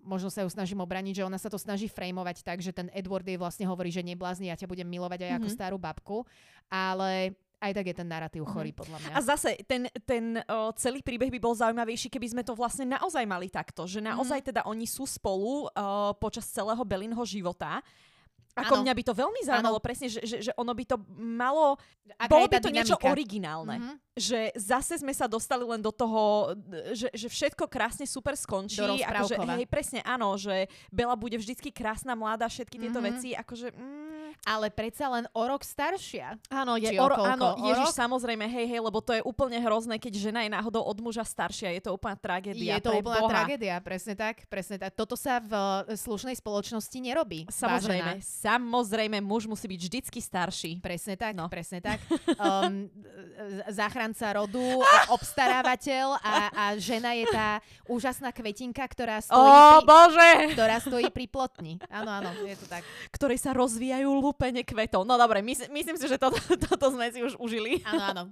[0.03, 3.23] možno sa ju snažím obraniť, že ona sa to snaží frameovať tak, že ten Edward
[3.23, 5.39] jej vlastne hovorí, že neblázni, ja ťa budem milovať aj mm-hmm.
[5.39, 5.55] ako mhm.
[5.55, 6.17] starú babku,
[6.67, 8.79] ale aj tak je ten narratív chorý, mm.
[8.83, 9.13] podľa mňa.
[9.15, 13.23] A zase, ten, ten o, celý príbeh by bol zaujímavejší, keby sme to vlastne naozaj
[13.23, 14.47] mali takto, že naozaj mm.
[14.51, 15.69] teda oni sú spolu o,
[16.19, 17.79] počas celého Belinho života
[18.53, 18.83] ako ano.
[18.85, 19.85] mňa by to veľmi zaujímalo, ano.
[19.85, 21.73] presne, že, že, že ono by to malo...
[22.19, 22.77] Aká bolo by to dynamika.
[22.77, 23.75] niečo originálne.
[23.79, 23.95] Mm-hmm.
[24.13, 26.53] Že zase sme sa dostali len do toho,
[26.93, 28.77] že, že všetko krásne super skončí.
[28.77, 33.15] Do akože, hej, presne, áno, že Bela bude vždycky krásna, mladá, všetky tieto mm-hmm.
[33.17, 33.29] veci.
[33.33, 36.37] Akože, mm, ale predsa len o rok staršia.
[36.51, 37.97] Áno, je o, ro- áno, o Ježiš, rok?
[37.97, 41.73] samozrejme, hej, hej, lebo to je úplne hrozné, keď žena je náhodou od muža staršia.
[41.73, 42.77] Je to úplná tragédia.
[42.77, 43.31] Je to úplná Boha.
[43.31, 44.93] tragédia, presne tak, presne tak.
[44.93, 45.53] Toto sa v
[45.89, 47.47] e, slušnej spoločnosti nerobí.
[47.47, 48.42] Samozrejme, vážená.
[48.43, 50.71] Samozrejme, muž musí byť vždycky starší.
[50.83, 51.47] Presne tak, no.
[51.47, 52.03] presne tak.
[52.43, 52.89] Um,
[53.71, 54.59] záchranca rodu,
[55.15, 60.31] obstarávateľ a, a žena je tá úžasná kvetinka, ktorá stojí, oh, pri, Bože!
[60.57, 61.73] ktorá stojí pri plotni.
[61.87, 62.83] Áno, áno, je to tak.
[63.15, 65.07] Ktorej sa rozvíjajú lúpenie kvetov.
[65.07, 66.35] No dobre, mys- myslím si, že toto,
[66.67, 67.79] toto sme si už užili.
[67.85, 68.23] Áno, áno.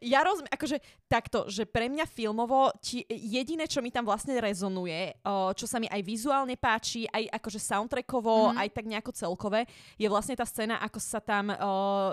[0.00, 0.78] ja rozumiem, akože
[1.10, 5.20] takto, že pre mňa filmovo ti, jediné, čo mi tam vlastne rezonuje,
[5.58, 8.60] čo sa mi aj vizuálne páči, aj akože soundtrackovo, mm-hmm.
[8.62, 9.66] aj tak nejako celkové,
[9.98, 11.54] je vlastne tá scéna, ako sa tam o,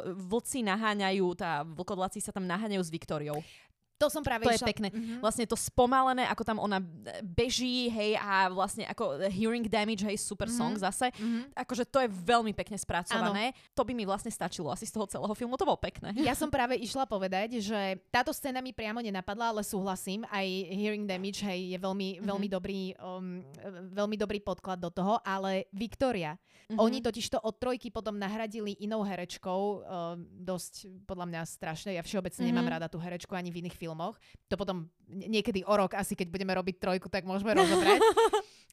[0.09, 3.37] vlci naháňajú, tá vlkodlaci sa tam naháňajú s Viktoriou.
[3.99, 4.63] To som práve To išla.
[4.63, 4.87] je pekné.
[4.89, 5.19] Mm-hmm.
[5.19, 6.79] Vlastne to spomalené, ako tam ona
[7.19, 10.71] beží, hej, a vlastne ako hearing damage, hej, super mm-hmm.
[10.71, 11.11] song zase.
[11.11, 11.51] Mm-hmm.
[11.67, 13.51] Akože to je veľmi pekne spracované.
[13.51, 13.75] Ano.
[13.75, 16.15] To by mi vlastne stačilo asi z toho celého filmu, to bolo pekné.
[16.15, 20.23] Ja som práve išla povedať, že táto scéna mi priamo nenapadla, ale súhlasím.
[20.31, 22.29] Aj hearing damage, hej, je veľmi, mm-hmm.
[22.31, 23.43] veľmi, dobrý, um,
[23.91, 26.39] veľmi dobrý podklad do toho, ale Victoria.
[26.71, 26.79] Mm-hmm.
[26.79, 29.81] Oni totiž to od trojky potom nahradili inou herečkou, um,
[30.23, 31.91] dosť podľa mňa strašne.
[31.99, 32.55] Ja všeobecne mm-hmm.
[32.55, 34.21] nemám rada tú herečku ani v iných filmoch filmoch.
[34.53, 37.97] To potom niekedy o rok, asi keď budeme robiť trojku, tak môžeme rozobrať.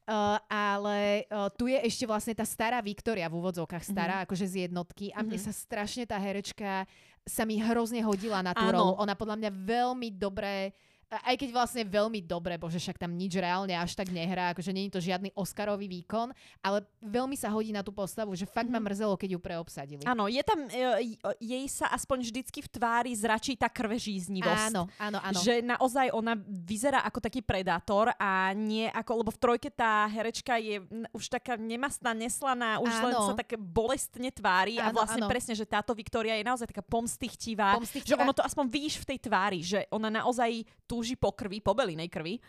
[0.04, 4.26] Uh, ale uh, tu je ešte vlastne tá stará Viktoria v úvodzovkách, stará mm-hmm.
[4.28, 5.56] akože z jednotky a mne mm-hmm.
[5.56, 6.84] sa strašne tá herečka
[7.24, 8.76] sa mi hrozne hodila na tú Áno.
[8.76, 8.92] rolu.
[9.02, 10.76] Ona podľa mňa veľmi dobre
[11.06, 14.90] aj keď vlastne veľmi dobre, bože však tam nič reálne až tak nehrá, akože je
[14.90, 18.90] to žiadny Oscarový výkon, ale veľmi sa hodí na tú postavu, že fakt ma mhm.
[18.90, 20.02] mrzelo, keď ju preobsadili.
[20.02, 24.74] Áno, je tam, e, jej sa aspoň vždycky v tvári zračí tá krvežíznivosť.
[24.74, 25.38] Áno, áno, áno.
[25.38, 30.58] Že naozaj ona vyzerá ako taký predátor a nie ako, lebo v trojke tá herečka
[30.58, 30.82] je
[31.14, 33.04] už taká nemastná, neslaná, už áno.
[33.06, 35.30] len sa tak bolestne tvári áno, a vlastne áno.
[35.30, 39.14] presne, že táto Viktória je naozaj taká pomstichtivá, pomstichtivá, že ono to aspoň vidíš v
[39.14, 40.66] tej tvári, že ona naozaj
[40.96, 42.40] túži po krvi, po belinej krvi.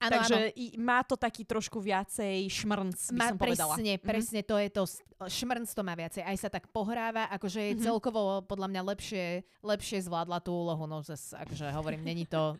[0.00, 0.80] Ano, Takže ano.
[0.80, 3.76] Má to taký trošku viacej šmrnc, by má, som povedala.
[3.76, 4.08] Presne, mm-hmm.
[4.08, 4.82] presne, to je to,
[5.28, 6.24] šmrnc to má viacej.
[6.24, 7.84] Aj sa tak pohráva, akože mm-hmm.
[7.84, 9.24] celkovo podľa mňa lepšie,
[9.60, 10.88] lepšie zvládla tú úlohu.
[10.88, 12.56] No zase, akože hovorím, není to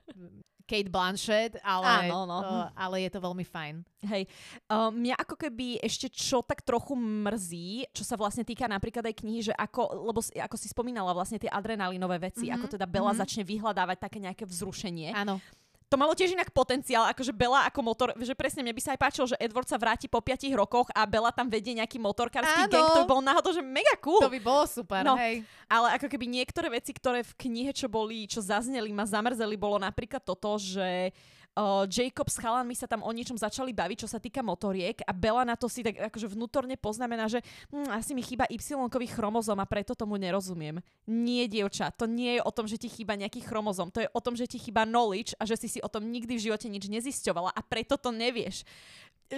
[0.71, 2.39] Kate Blanchett, ale, Áno, no.
[2.39, 3.83] uh, ale je to veľmi fajn.
[4.07, 4.31] Hej,
[4.71, 9.19] uh, mňa ako keby ešte čo tak trochu mrzí, čo sa vlastne týka napríklad aj
[9.19, 12.63] knihy, že ako, lebo ako si spomínala vlastne tie adrenalinové veci, mm-hmm.
[12.63, 13.23] ako teda Bela mm-hmm.
[13.27, 15.11] začne vyhľadávať také nejaké vzrušenie.
[15.11, 15.43] Áno
[15.91, 19.01] to malo tiež inak potenciál, akože Bela ako motor, že presne mne by sa aj
[19.03, 22.95] páčilo, že Edward sa vráti po 5 rokoch a Bela tam vedie nejaký motorkársky gang,
[22.95, 24.23] to by bol náhodou, že mega cool.
[24.23, 25.43] To by bolo super, no, hej.
[25.67, 29.83] Ale ako keby niektoré veci, ktoré v knihe, čo boli, čo zazneli, ma zamrzeli, bolo
[29.83, 31.40] napríklad toto, že uh,
[31.87, 35.43] Jacob s chalanmi sa tam o niečom začali baviť, čo sa týka motoriek a Bela
[35.43, 39.67] na to si tak akože vnútorne poznamená, že hm, asi mi chýba Y-kový chromozom a
[39.67, 40.79] preto tomu nerozumiem.
[41.11, 44.21] Nie, dievča, to nie je o tom, že ti chýba nejaký chromozom, to je o
[44.21, 46.87] tom, že ti chýba knowledge a že si si o tom nikdy v živote nič
[46.87, 48.63] nezisťovala a preto to nevieš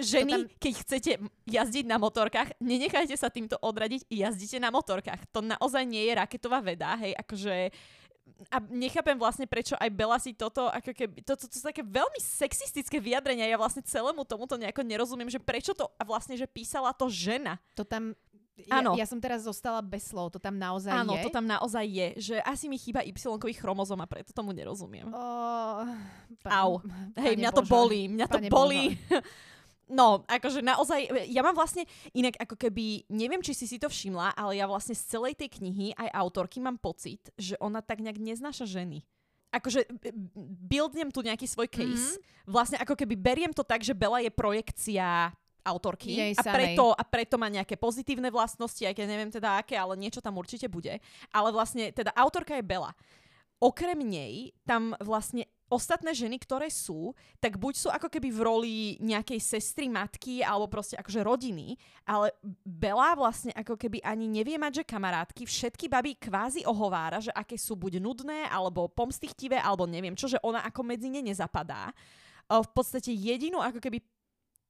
[0.01, 0.41] ženy, tam...
[0.57, 1.11] keď chcete
[1.45, 5.29] jazdiť na motorkách, nenechajte sa týmto odradiť, jazdite na motorkách.
[5.29, 7.69] To naozaj nie je raketová veda, hej, akože
[8.51, 11.83] a nechápem vlastne, prečo aj Bela si toto, ako keby, to, to, to, sú také
[11.83, 13.49] veľmi sexistické vyjadrenia.
[13.49, 17.59] Ja vlastne celému tomuto nejako nerozumiem, že prečo to, a vlastne, že písala to žena.
[17.75, 18.15] To tam,
[18.53, 21.23] ja, ja som teraz zostala bez slov, to tam naozaj Áno, je?
[21.25, 25.09] to tam naozaj je, že asi mi chýba Y-kový chromozom a preto tomu nerozumiem.
[25.09, 25.83] Oh,
[26.45, 26.71] pán, Au.
[27.17, 28.83] Hej, mňa Bože, to bolí, mňa to bolí.
[29.91, 31.83] No, akože naozaj, ja mám vlastne,
[32.15, 35.59] inak ako keby, neviem, či si si to všimla, ale ja vlastne z celej tej
[35.59, 39.03] knihy aj autorky mám pocit, že ona tak nejak neznáša ženy.
[39.53, 39.85] Akože
[40.65, 42.17] buildnem tu nejaký svoj case.
[42.17, 42.49] Mm-hmm.
[42.49, 45.29] Vlastne ako keby beriem to tak, že Bela je projekcia
[45.63, 49.79] autorky Jej a preto, a preto má nejaké pozitívne vlastnosti, aj keď neviem teda aké,
[49.79, 50.99] ale niečo tam určite bude.
[51.31, 52.91] Ale vlastne teda autorka je Bela.
[53.63, 58.75] Okrem nej tam vlastne ostatné ženy, ktoré sú, tak buď sú ako keby v roli
[59.01, 61.73] nejakej sestry, matky alebo proste akože rodiny,
[62.05, 62.29] ale
[62.61, 67.57] Bela vlastne ako keby ani nevie mať, že kamarátky, všetky baby kvázi ohovára, že aké
[67.57, 71.89] sú buď nudné, alebo pomstichtivé, alebo neviem čo, že ona ako medzi ne nezapadá.
[72.45, 74.03] V podstate jedinú ako keby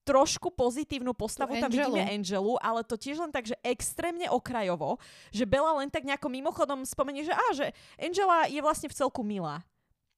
[0.03, 4.99] trošku pozitívnu postavu tam vidíme Angelu, ale to tiež len tak, že extrémne okrajovo,
[5.31, 9.23] že Bela len tak nejako mimochodom spomenie, že á, že Angela je vlastne v celku
[9.23, 9.63] milá.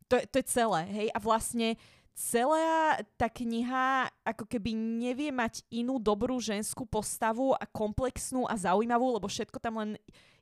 [0.09, 1.07] To, to je celé, hej?
[1.13, 1.79] A vlastne
[2.15, 9.19] celá tá kniha ako keby nevie mať inú dobrú ženskú postavu a komplexnú a zaujímavú,
[9.19, 9.91] lebo všetko tam len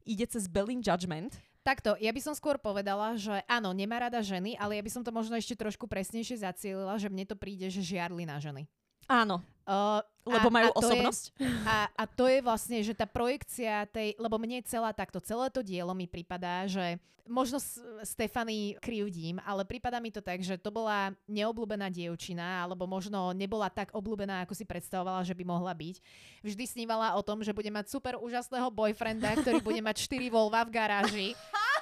[0.05, 1.39] ide cez Belin Judgment.
[1.63, 5.01] Takto, ja by som skôr povedala, že áno, nemá rada ženy, ale ja by som
[5.01, 8.67] to možno ešte trošku presnejšie zacielila, že mne to príde, že žiarli na ženy.
[9.07, 9.43] Áno.
[9.63, 11.23] Uh, lebo a, majú a osobnosť.
[11.39, 15.47] Je, a, a to je vlastne, že tá projekcia tej, lebo mne celá takto, celé
[15.51, 17.59] to dielo mi pripadá, že možno
[18.03, 23.71] Stefany krivdím, ale prípada mi to tak, že to bola neobľúbená dievčina, alebo možno nebola
[23.71, 25.95] tak obľúbená, ako si predstavovala, že by mohla byť.
[26.43, 30.67] Vždy snívala o tom, že bude mať super úžasného boyfrienda, ktorý bude mať 4 Volva
[30.67, 31.27] v garáži.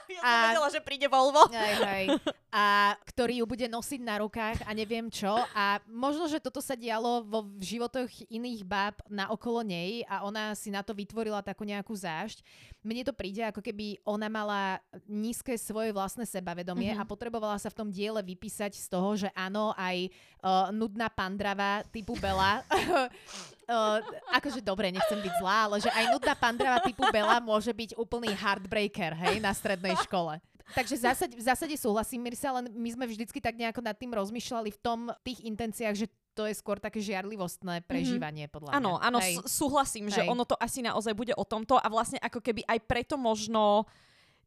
[0.12, 1.44] Ja som a, vedela, že príde Volvo.
[1.50, 2.04] Aj, aj.
[2.52, 2.64] A
[3.08, 5.32] ktorý ju bude nosiť na rukách a neviem čo.
[5.56, 10.52] A možno, že toto sa dialo vo životoch iných báb na okolo nej a ona
[10.52, 12.44] si na to vytvorila takú nejakú zášť.
[12.84, 17.08] Mne to príde, ako keby ona mala nízke svoje vlastné sebavedomie mm-hmm.
[17.08, 20.12] a potrebovala sa v tom diele vypísať z toho, že áno, aj
[20.44, 22.66] uh, nudná pandrava typu Bela
[23.72, 24.04] uh,
[24.36, 28.36] akože dobre, nechcem byť zlá, ale že aj nudná pandrava typu Bela môže byť úplný
[28.36, 30.44] heartbreaker, hej, na strednej škole.
[30.72, 34.12] Takže v zásade, v zásade súhlasím, Mirsa, len my sme vždycky tak nejako nad tým
[34.16, 37.86] rozmýšľali v tom tých intenciách, že to je skôr také žiarlivostné mhm.
[37.88, 38.56] prežívanie, mm-hmm.
[38.56, 38.78] podľa mňa.
[38.80, 40.24] Áno, áno, súhlasím, Hej.
[40.24, 43.84] že ono to asi naozaj bude o tomto a vlastne ako keby aj preto možno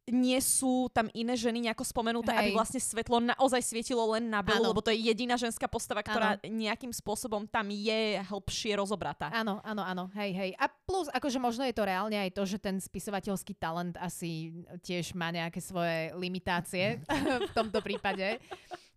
[0.05, 2.37] nie sú tam iné ženy nejako spomenuté, Hej.
[2.37, 6.37] aby vlastne svetlo naozaj svietilo len na Belu, lebo to je jediná ženská postava, ktorá
[6.37, 6.45] ano.
[6.45, 9.33] nejakým spôsobom tam je hĺbšie rozobratá.
[9.33, 10.51] Áno, áno, áno, hej, hej.
[10.61, 14.53] A plus, akože možno je to reálne aj to, že ten spisovateľský talent asi
[14.85, 17.01] tiež má nejaké svoje limitácie
[17.49, 18.37] v tomto prípade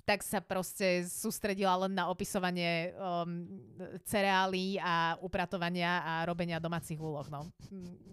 [0.09, 3.45] tak sa proste sústredila len na opisovanie um,
[4.09, 7.29] cereálí a upratovania a robenia domácich úloh.
[7.29, 7.45] No.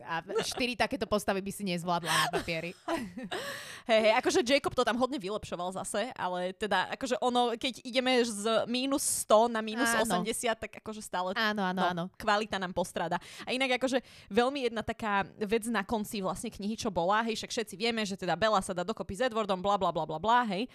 [0.04, 2.76] A štyri takéto postavy by si nezvládla na papieri.
[3.88, 8.18] Hej, hej, akože Jacob to tam hodne vylepšoval zase, ale teda akože ono, keď ideme
[8.26, 10.26] z minus 100 na minus áno.
[10.26, 12.04] 80, tak akože stále áno, áno, no, áno.
[12.18, 13.22] kvalita nám postrada.
[13.46, 14.02] A inak akože
[14.34, 18.18] veľmi jedna taká vec na konci vlastne knihy, čo bola, hej, však všetci vieme, že
[18.18, 20.66] teda Bella sa dá dokopy s Edwardom, bla bla bla bla bla, hej.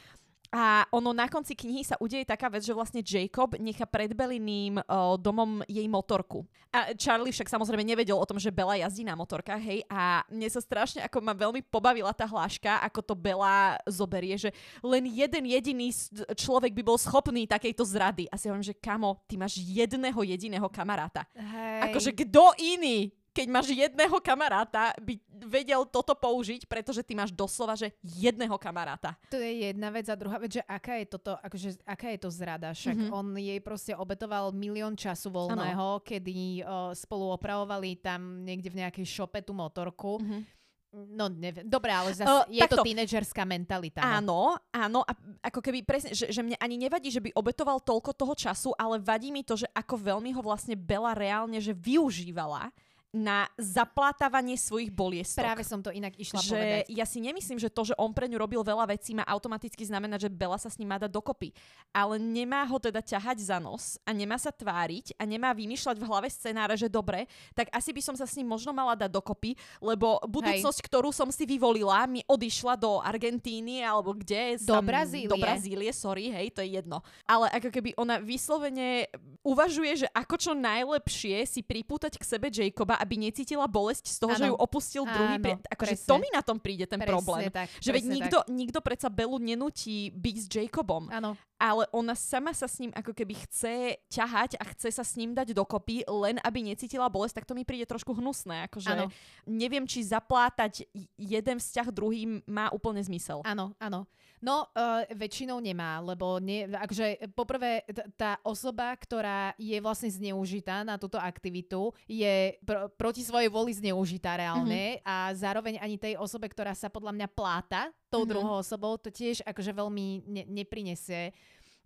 [0.50, 4.82] A ono na konci knihy sa udeje taká vec, že vlastne Jacob nechá pred Beliným
[4.82, 6.42] uh, domom jej motorku.
[6.74, 9.86] A Charlie však samozrejme nevedel o tom, že Bela jazdí na motorkách, hej.
[9.86, 14.50] A mne sa strašne, ako ma veľmi pobavila tá hláška, ako to Bela zoberie, že
[14.82, 15.94] len jeden jediný
[16.34, 18.26] človek by bol schopný takejto zrady.
[18.30, 21.30] A si hovorím, že kamo, ty máš jedného jediného kamaráta.
[21.38, 21.90] Hej.
[21.90, 25.14] Akože kto iný keď máš jedného kamaráta, by
[25.46, 29.14] vedel toto použiť, pretože ty máš doslova, že jedného kamaráta.
[29.30, 32.30] To je jedna vec a druhá vec, že aká je toto, akože aká je to
[32.30, 33.14] zrada, však mm-hmm.
[33.14, 36.04] on jej proste obetoval milión času voľného, ano.
[36.04, 40.18] kedy uh, spolu opravovali tam niekde v nejakej šope tú motorku.
[40.18, 42.82] Mm-hmm No neviem, dobre, ale zase uh, je takto.
[42.82, 44.02] to tínedžerská mentalita.
[44.02, 44.10] No.
[44.10, 44.40] Áno,
[44.74, 45.14] áno, a
[45.46, 48.98] ako keby presne, že, že mne ani nevadí, že by obetoval toľko toho času, ale
[48.98, 52.74] vadí mi to, že ako veľmi ho vlastne Bela reálne, že využívala
[53.11, 55.42] na zaplátavanie svojich boliestok.
[55.42, 56.83] Práve som to inak išla že povedať.
[56.94, 60.31] Ja si nemyslím, že to, že on pre ňu robil veľa vecí, má automaticky znamenať,
[60.31, 61.51] že Bela sa s ním má dať dokopy.
[61.90, 66.07] Ale nemá ho teda ťahať za nos a nemá sa tváriť a nemá vymýšľať v
[66.07, 69.59] hlave scenáre, že dobre, tak asi by som sa s ním možno mala dať dokopy,
[69.83, 70.87] lebo budúcnosť, hej.
[70.87, 74.62] ktorú som si vyvolila, mi odišla do Argentíny alebo kde?
[74.62, 75.27] Do sam, Brazílie.
[75.27, 77.03] Do Brazílie, sorry, hej, to je jedno.
[77.27, 79.11] Ale ako keby ona vyslovene
[79.42, 84.32] uvažuje, že ako čo najlepšie si pripútať k sebe Jacoba aby necítila bolesť z toho,
[84.36, 84.40] ano.
[84.40, 85.52] že ju opustil ano, druhý pri...
[85.72, 87.48] Akože to mi na tom príde ten presne problém.
[87.48, 88.52] Tak, že veď nikto, tak.
[88.52, 91.08] nikto predsa Belu nenutí byť s Jacobom.
[91.08, 91.34] Áno.
[91.61, 95.37] Ale ona sama sa s ním ako keby chce ťahať a chce sa s ním
[95.37, 98.64] dať dokopy, len aby necítila bolesť, tak to mi príde trošku hnusné.
[98.73, 99.12] Akože ano.
[99.44, 100.88] neviem, či zaplátať
[101.20, 103.44] jeden vzťah druhým má úplne zmysel.
[103.44, 104.09] Áno, áno.
[104.40, 110.81] No, uh, väčšinou nemá, lebo nie, akože poprvé t- tá osoba, ktorá je vlastne zneužitá
[110.81, 115.05] na túto aktivitu, je pr- proti svojej voli zneužitá reálne mm-hmm.
[115.05, 118.33] a zároveň ani tej osobe, ktorá sa podľa mňa pláta tou mm-hmm.
[118.35, 121.31] druhou osobou, to tiež akože veľmi ne- neprinesie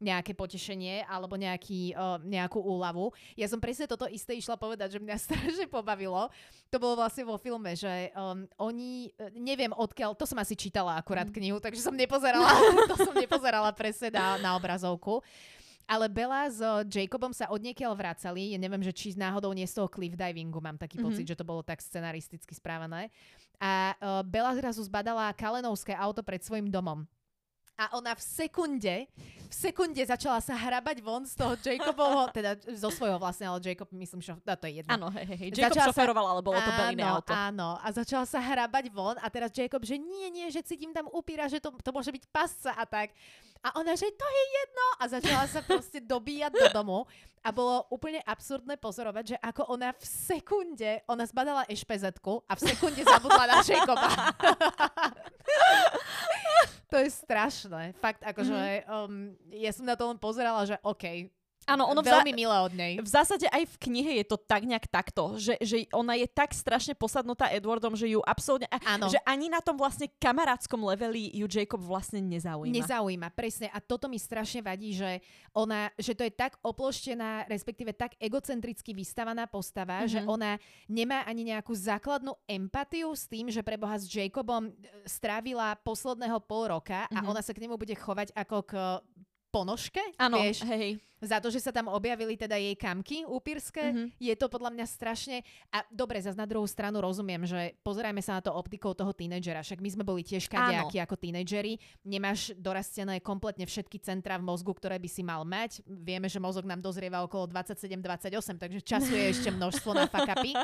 [0.02, 3.14] nejaké potešenie alebo nejaký, uh, nejakú úľavu.
[3.38, 6.28] Ja som presne toto isté išla povedať, že mňa strašne pobavilo.
[6.74, 10.98] To bolo vlastne vo filme, že um, oni, e, neviem odkiaľ, to som asi čítala
[10.98, 11.34] akurát mm.
[11.38, 12.50] knihu, takže som nepozerala,
[12.90, 15.22] to som nepozerala presne na, na obrazovku.
[15.84, 18.56] Ale Bela s Jacobom sa odniekiaľ vracali.
[18.56, 21.12] Ja neviem, že či náhodou nie z toho cliff divingu, mám taký mm-hmm.
[21.12, 23.12] pocit, že to bolo tak scenaristicky správané.
[23.62, 27.06] A uh, Bela zrazu zbadala kalenovské auto pred svojim domom
[27.74, 28.94] a ona v sekunde,
[29.50, 33.90] v sekunde začala sa hrabať von z toho Jacobovho, teda zo svojho vlastne, ale Jacob
[33.90, 34.90] myslím, že no, to je jedno.
[34.94, 37.34] Áno, hej, hej, Jacob začala šoferoval, ale bolo to Beliné auto.
[37.34, 41.10] Áno, a začala sa hrabať von a teraz Jacob, že nie, nie, že cítim tam
[41.10, 43.10] upíra, že to, to môže byť pasca a tak.
[43.64, 47.08] A ona, že to je jedno a začala sa proste dobíjať do domu
[47.40, 52.60] a bolo úplne absurdné pozorovať, že ako ona v sekunde, ona zbadala ešpezetku a v
[52.60, 54.08] sekunde zabudla na Jacoba.
[56.94, 57.90] to je strašné.
[57.98, 58.86] Fakt, akože mm-hmm.
[58.86, 59.14] um,
[59.50, 61.26] ja som na to len pozerala, že OK,
[61.64, 62.92] Áno, ono veľmi milé od nej.
[63.00, 66.52] V zásade aj v knihe je to tak nejak takto, že, že ona je tak
[66.52, 68.68] strašne posadnutá Edwardom, že ju absolútne...
[68.84, 69.08] Áno.
[69.08, 72.74] Že ani na tom vlastne kamarátskom leveli ju Jacob vlastne nezaujíma.
[72.74, 73.72] Nezaujíma, presne.
[73.72, 75.24] A toto mi strašne vadí, že
[75.56, 80.12] ona, že to je tak oploštená, respektíve tak egocentricky vystavaná postava, mm-hmm.
[80.12, 84.72] že ona nemá ani nejakú základnú empatiu s tým, že preboha s Jacobom e,
[85.08, 87.16] strávila posledného pol roka mm-hmm.
[87.16, 87.28] a mhm.
[87.30, 88.72] ona sa k nemu bude chovať ako k
[89.54, 90.98] ponožke, vieš, hej.
[91.22, 94.06] za to, že sa tam objavili teda jej kamky upírske, mm-hmm.
[94.18, 98.42] je to podľa mňa strašne, a dobre, zase na druhú stranu rozumiem, že pozerajme sa
[98.42, 103.22] na to optikou toho tínedžera, však my sme boli tiež kadejakí ako tínedžeri, nemáš dorastené
[103.22, 107.22] kompletne všetky centra v mozgu, ktoré by si mal mať, vieme, že mozog nám dozrieva
[107.22, 110.50] okolo 27-28, takže času je ešte množstvo na fakapy.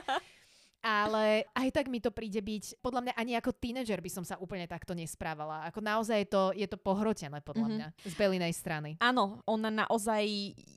[0.80, 4.40] ale aj tak mi to príde byť, podľa mňa ani ako tínedžer by som sa
[4.40, 5.68] úplne takto nesprávala.
[5.68, 7.92] Ako naozaj je to, je to pohrotené podľa mm-hmm.
[8.00, 8.96] mňa z Belinej strany.
[9.00, 10.24] Áno, ona naozaj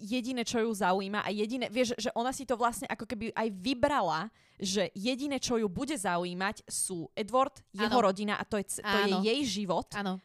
[0.04, 3.48] jediné, čo ju zaujíma a jediné, vieš, že ona si to vlastne ako keby aj
[3.56, 4.28] vybrala,
[4.60, 8.06] že jediné, čo ju bude zaujímať sú Edward, jeho ano.
[8.06, 9.88] rodina a to je, to je jej život.
[9.96, 10.20] Áno.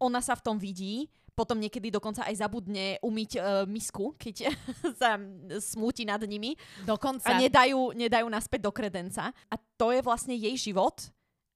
[0.00, 4.52] Ona sa v tom vidí potom niekedy dokonca aj zabudne umyť uh, misku, keď
[5.00, 5.16] sa
[5.56, 6.52] smúti nad nimi.
[6.84, 7.32] Dokonca.
[7.32, 9.32] A nedajú, nedajú naspäť do kredenca.
[9.48, 11.00] A to je vlastne jej život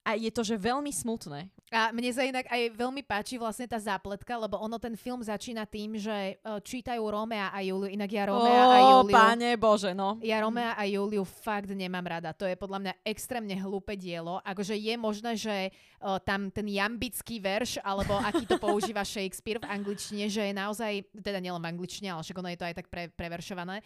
[0.05, 1.49] a je to, že veľmi smutné.
[1.73, 5.67] A mne sa inak aj veľmi páči vlastne tá zápletka, lebo ono ten film začína
[5.67, 7.91] tým, že uh, čítajú Romea a Juliu.
[7.91, 9.17] Inak ja Romea oh, a Juliu...
[9.17, 10.21] páne Bože, no.
[10.23, 12.31] Ja Romea a Juliu fakt nemám rada.
[12.37, 14.39] To je podľa mňa extrémne hlúpe dielo.
[14.45, 15.57] Akože je možné, že
[15.99, 21.01] uh, tam ten jambický verš, alebo aký to používa Shakespeare v angličtine, že je naozaj,
[21.27, 23.83] teda nielen v angličtine, ale však ono je to aj tak pre, preveršované,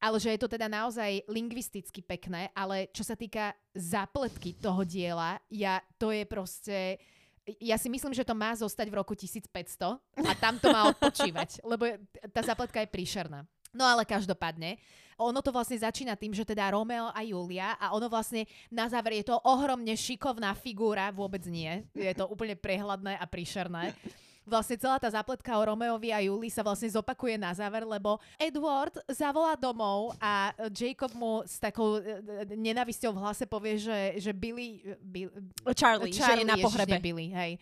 [0.00, 5.36] ale že je to teda naozaj lingvisticky pekné, ale čo sa týka zápletky toho diela,
[5.52, 6.96] ja, to je proste
[7.58, 11.60] ja si myslím, že to má zostať v roku 1500 a tam to má odpočívať,
[11.70, 11.98] lebo
[12.30, 13.42] tá zapletka je príšerná.
[13.70, 14.78] No ale každopádne,
[15.14, 19.22] ono to vlastne začína tým, že teda Romeo a Julia a ono vlastne na záver
[19.22, 23.94] je to ohromne šikovná figúra, vôbec nie, je to úplne prehľadné a príšerné
[24.50, 28.98] vlastne celá tá zapletka o Romeovi a Juli sa vlastne zopakuje na záver, lebo Edward
[29.06, 34.34] zavolá domov a Jacob mu s takou e, e, nenavisťou v hlase povie, že, že
[34.34, 35.30] Billy, Billy
[35.78, 36.98] Charlie, Charlie, že je na pohrebe.
[36.98, 37.52] Billy, hej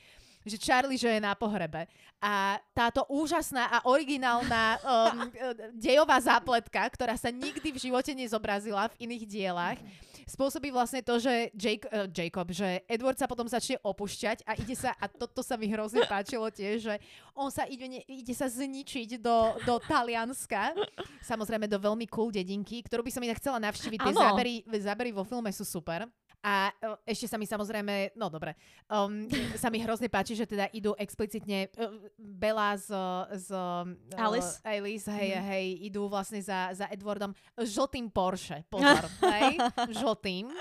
[0.48, 1.86] že Charlie, že je na pohrebe.
[2.18, 5.30] A táto úžasná a originálna um,
[5.78, 9.78] dejová zápletka, ktorá sa nikdy v živote nezobrazila v iných dielach,
[10.26, 14.74] spôsobí vlastne to, že Jake, uh, Jacob, že Edward sa potom začne opúšťať a ide
[14.74, 16.94] sa, a toto sa mi hrozne páčilo tiež, že
[17.32, 20.74] on sa ide, ne, ide sa zničiť do, do Talianska,
[21.22, 23.98] samozrejme do veľmi cool dedinky, ktorú by som inak chcela navštíviť.
[24.04, 26.10] Tie zábery, zábery vo filme sú super.
[26.38, 26.70] A
[27.02, 28.54] ešte sa mi samozrejme, no dobre,
[28.86, 29.26] um,
[29.62, 32.94] sa mi hrozne páči, že teda idú explicitne uh, Bela z,
[33.42, 33.84] z uh,
[34.14, 34.62] Alice.
[34.62, 35.42] Alice, hej, mm.
[35.50, 39.58] hej, idú vlastne za, za Edwardom žltým Porsche, pozor, hej,
[39.90, 40.54] žltým.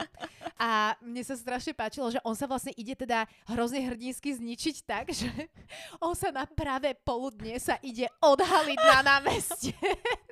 [0.58, 5.14] A mne sa strašne páčilo, že on sa vlastne ide teda hrozne hrdinsky zničiť tak,
[5.14, 5.30] že
[6.06, 9.78] on sa na pravé poludne sa ide odhaliť na námestie.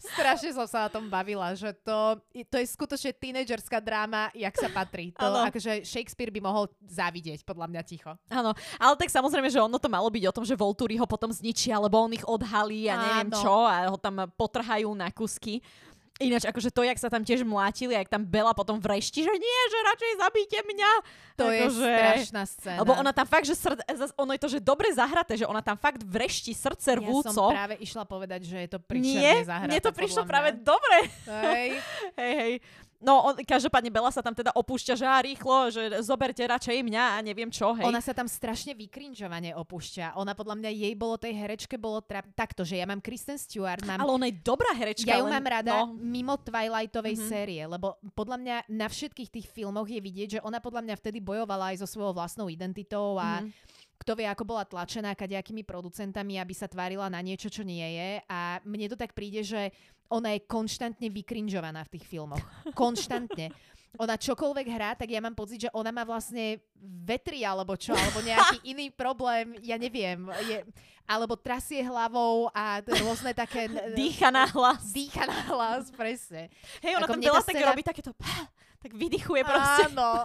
[0.00, 2.16] Strašne som sa na tom bavila, že to,
[2.48, 5.12] to je skutočne tínedžerská dráma, jak sa patrí.
[5.20, 5.44] To ano.
[5.52, 8.16] akože Shakespeare by mohol závidieť, podľa mňa ticho.
[8.32, 11.28] Áno, ale tak samozrejme, že ono to malo byť o tom, že Voltúry ho potom
[11.28, 13.40] zničia, lebo on ich odhalí a neviem ano.
[13.44, 15.60] čo a ho tam potrhajú na kusky.
[16.20, 19.60] Ináč, akože to, jak sa tam tiež mlátili, jak tam Bela potom vrešti, že nie,
[19.72, 20.90] že radšej zabíte mňa.
[21.40, 22.78] To ako je strašná scéna.
[22.84, 23.80] Lebo ona tam fakt, že srd...
[24.20, 27.32] ono je to, že dobre zahraté, že ona tam fakt vrešti srdce rvúco.
[27.32, 29.72] Ja som práve išla povedať, že je to príšerne zahraté.
[29.72, 31.08] Nie, mne to prišlo práve dobre.
[31.24, 31.68] Hej.
[32.20, 32.52] hej, hej.
[33.00, 37.16] No, on, každopádne Bela sa tam teda opúšťa, že á, rýchlo, že zoberte radšej mňa
[37.16, 37.88] a neviem čo, hej.
[37.88, 40.20] Ona sa tam strašne vykrinžovane opúšťa.
[40.20, 42.20] Ona podľa mňa jej bolo tej herečke bolo tra...
[42.36, 43.80] takto, že ja mám Kristen Stewart.
[43.88, 44.04] Mám...
[44.04, 45.08] Ale ona je dobrá herečka.
[45.08, 45.32] Ja ju len...
[45.32, 45.96] mám rada no.
[45.96, 47.32] mimo Twilightovej mm-hmm.
[47.32, 51.24] série, lebo podľa mňa na všetkých tých filmoch je vidieť, že ona podľa mňa vtedy
[51.24, 53.69] bojovala aj so svojou vlastnou identitou a mm
[54.00, 58.10] kto vie, ako bola tlačená kadejakými producentami, aby sa tvárila na niečo, čo nie je.
[58.32, 59.68] A mne to tak príde, že
[60.08, 62.42] ona je konštantne vykrinžovaná v tých filmoch.
[62.72, 63.52] Konštantne.
[63.98, 68.22] Ona čokoľvek hrá, tak ja mám pocit, že ona má vlastne vetri alebo čo, alebo
[68.22, 70.30] nejaký iný problém, ja neviem.
[70.46, 70.62] Je,
[71.10, 73.66] alebo trasie hlavou a rôzne také...
[73.98, 74.94] Dýcha na hlas.
[74.94, 76.48] Dýcha na hlas, presne.
[76.80, 77.68] Hej, ona Ako tam veľa tak scéna...
[77.68, 78.10] robí takéto...
[78.80, 79.92] Tak vydychuje proste.
[79.92, 80.24] Áno.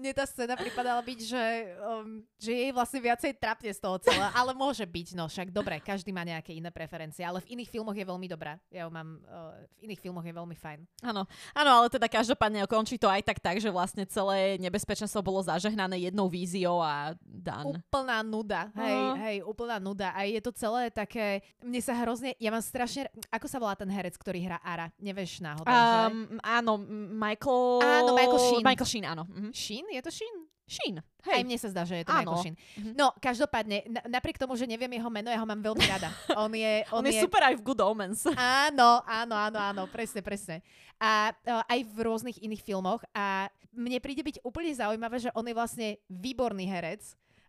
[0.00, 1.44] Mne tá scéna pripadala byť, že,
[1.84, 5.76] um, že jej vlastne viacej trapne z toho celé, ale môže byť, no však dobre,
[5.84, 8.56] každý má nejaké iné preferencie, ale v iných filmoch je veľmi dobrá.
[8.72, 10.80] Ja ju mám, uh, v iných filmoch je veľmi fajn.
[11.04, 15.44] Áno, áno, ale teda každopádne končí to aj tak tak, že vlastne celé nebezpečenstvo bolo
[15.44, 17.68] zažehnané jednou víziou a dan.
[17.68, 19.14] Úplná nuda, hej, uh.
[19.20, 20.16] hej, úplná nuda.
[20.16, 23.92] A je to celé také, mne sa hrozne, ja mám strašne, ako sa volá ten
[23.92, 24.88] herec, ktorý hrá Ara?
[24.96, 26.40] Nevieš náhodou, um, že?
[26.40, 26.72] Áno,
[27.12, 27.60] Michael...
[27.84, 28.64] Áno, Michael Sheen.
[28.64, 29.24] Michael Sheen, áno.
[29.28, 29.50] Mhm.
[29.52, 29.86] Sheen?
[29.92, 30.36] Je to Shin?
[30.70, 30.96] Shin.
[31.26, 31.42] Hej.
[31.42, 32.56] Aj mne sa zdá, že je to Michael Shin.
[32.78, 32.92] Mhm.
[32.94, 36.14] No, každopádne, na, napriek tomu, že neviem jeho meno, ja ho mám veľmi rada.
[36.38, 38.22] On je, on, on je, je super aj v Good Omens.
[38.70, 40.62] Áno, áno, áno, áno, presne, presne.
[41.02, 43.02] A uh, aj v rôznych iných filmoch.
[43.10, 47.02] A mne príde byť úplne zaujímavé, že on je vlastne výborný herec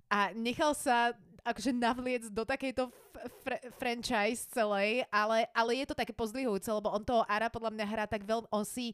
[0.10, 2.94] a nechal sa akože navliec do takejto
[3.42, 7.86] fr- franchise celej, ale, ale je to také pozdvihujúce, lebo on toho Ara podľa mňa
[7.90, 8.94] hrá tak veľmi, on si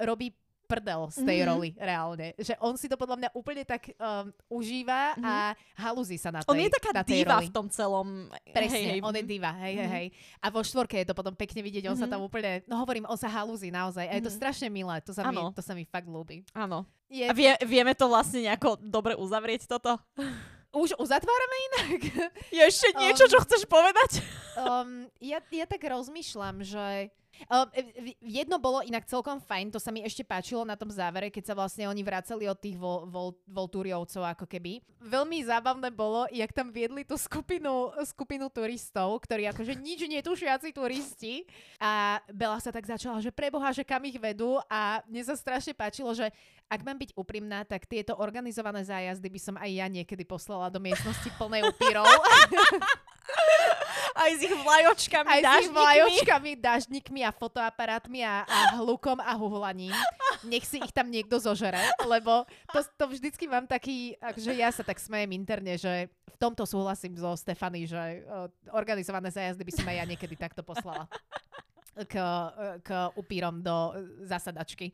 [0.00, 0.32] robí
[0.72, 1.50] prdel z tej mm-hmm.
[1.52, 2.26] roli reálne.
[2.40, 5.28] Že on si to podľa mňa úplne tak um, užíva mm-hmm.
[5.28, 5.34] a
[5.76, 7.46] halúzi sa na tej On je taká na diva roli.
[7.48, 8.32] v tom celom.
[8.48, 9.92] Presne, hej, on je diva, hej, mm-hmm.
[9.92, 10.06] hej,
[10.40, 12.08] A vo štvorke je to potom pekne vidieť, on mm-hmm.
[12.08, 14.08] sa tam úplne, no hovorím, on sa halúzi naozaj.
[14.08, 16.48] A je to strašne milé, to sa, mi, to sa mi fakt ľúbi.
[16.56, 16.88] Áno.
[17.12, 17.28] Je...
[17.28, 20.00] A vie, vieme to vlastne nejako dobre uzavrieť toto?
[20.72, 22.00] Už uzatvárame inak?
[22.48, 24.24] Je ešte niečo, um, čo chceš povedať?
[24.56, 27.12] Um, ja, ja tak rozmýšľam, že
[27.50, 27.66] Uh,
[28.22, 31.54] jedno bolo inak celkom fajn, to sa mi ešte páčilo na tom závere, keď sa
[31.58, 34.84] vlastne oni vracali od tých vol, vol, voltúriovcov ako keby.
[35.02, 41.44] Veľmi zábavné bolo, jak tam viedli tú skupinu, skupinu turistov, ktorí akože nič netušiaci turisti
[41.82, 45.74] a Bela sa tak začala, že preboha, že kam ich vedú a mne sa strašne
[45.74, 46.30] páčilo, že
[46.72, 50.80] ak mám byť úprimná, tak tieto organizované zájazdy by som aj ja niekedy poslala do
[50.80, 52.08] miestnosti plnej upírov.
[54.12, 59.32] Aj s ich vlajočkami, Aj s ich vlajočkami, dažníkmi a fotoaparátmi a, a hlukom a
[59.36, 59.94] huhlaním.
[60.44, 64.84] Nech si ich tam niekto zožere, lebo to, to vždycky mám taký, že ja sa
[64.84, 68.26] tak smejem interne, že v tomto súhlasím so Stefany, že
[68.74, 71.06] organizované zájazdy by som aj ja niekedy takto poslala
[72.08, 72.14] k,
[72.80, 73.92] k upírom do
[74.24, 74.92] zasadačky.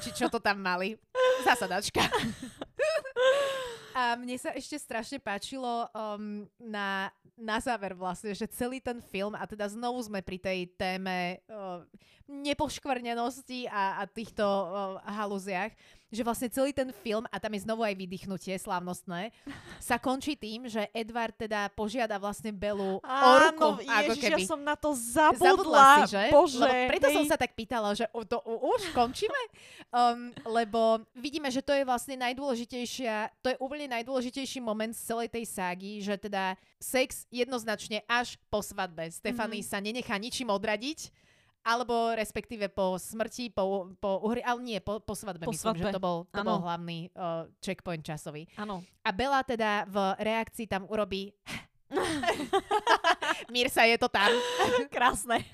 [0.00, 0.96] Či čo to tam mali?
[1.44, 2.02] Zasadačka.
[3.96, 7.08] A mne sa ešte strašne páčilo um, na,
[7.38, 11.84] na záver vlastne, že celý ten film, a teda znovu sme pri tej téme uh,
[12.28, 15.72] nepoškvrnenosti a, a týchto uh, halúziach
[16.08, 19.28] že vlastne celý ten film, a tam je znovu aj vydýchnutie slávnostné,
[19.76, 23.76] sa končí tým, že Edward teda požiada vlastne Belu o ruku.
[23.76, 24.40] Áno, ako ježiš, keby.
[24.40, 25.44] ja som na to zabudla.
[25.52, 26.24] zabudla si, že?
[26.32, 27.16] Bože, lebo preto hej.
[27.20, 29.42] som sa tak pýtala, že to, už končíme?
[29.92, 35.28] Um, lebo vidíme, že to je vlastne najdôležitejšia, to je úplne najdôležitejší moment z celej
[35.28, 39.12] tej ságy, že teda sex jednoznačne až po svadbe.
[39.12, 39.72] Stefany mm-hmm.
[39.76, 41.27] sa nenechá ničím odradiť
[41.64, 45.90] alebo respektíve po smrti, po, po uhri, ale nie, po, po svadbe, po myslím, svadbe.
[45.90, 48.48] že to bol, to bol hlavný uh, checkpoint časový.
[48.56, 48.80] Áno.
[49.04, 51.34] A Bela teda v reakcii tam urobí
[53.52, 54.28] Mirsa, je to tam.
[54.94, 55.44] Krásne.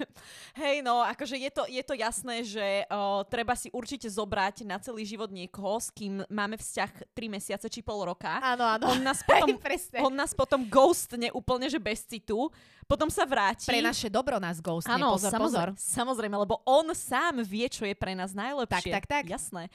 [0.59, 4.79] Hej, no, akože je to, je to jasné, že o, treba si určite zobrať na
[4.83, 8.43] celý život niekoho, s kým máme vzťah 3 mesiace či pol roka.
[8.43, 8.91] Áno, áno.
[8.91, 12.51] On nás potom, Hej, on nás potom ghostne úplne, že bez citu.
[12.85, 13.71] Potom sa vráti.
[13.71, 15.81] Pre naše dobro nás ghostne, áno, pozor, samozrejme, pozor.
[15.81, 18.93] Samozrejme, lebo on sám vie, čo je pre nás najlepšie.
[18.93, 19.25] Tak, tak, tak.
[19.31, 19.73] Jasné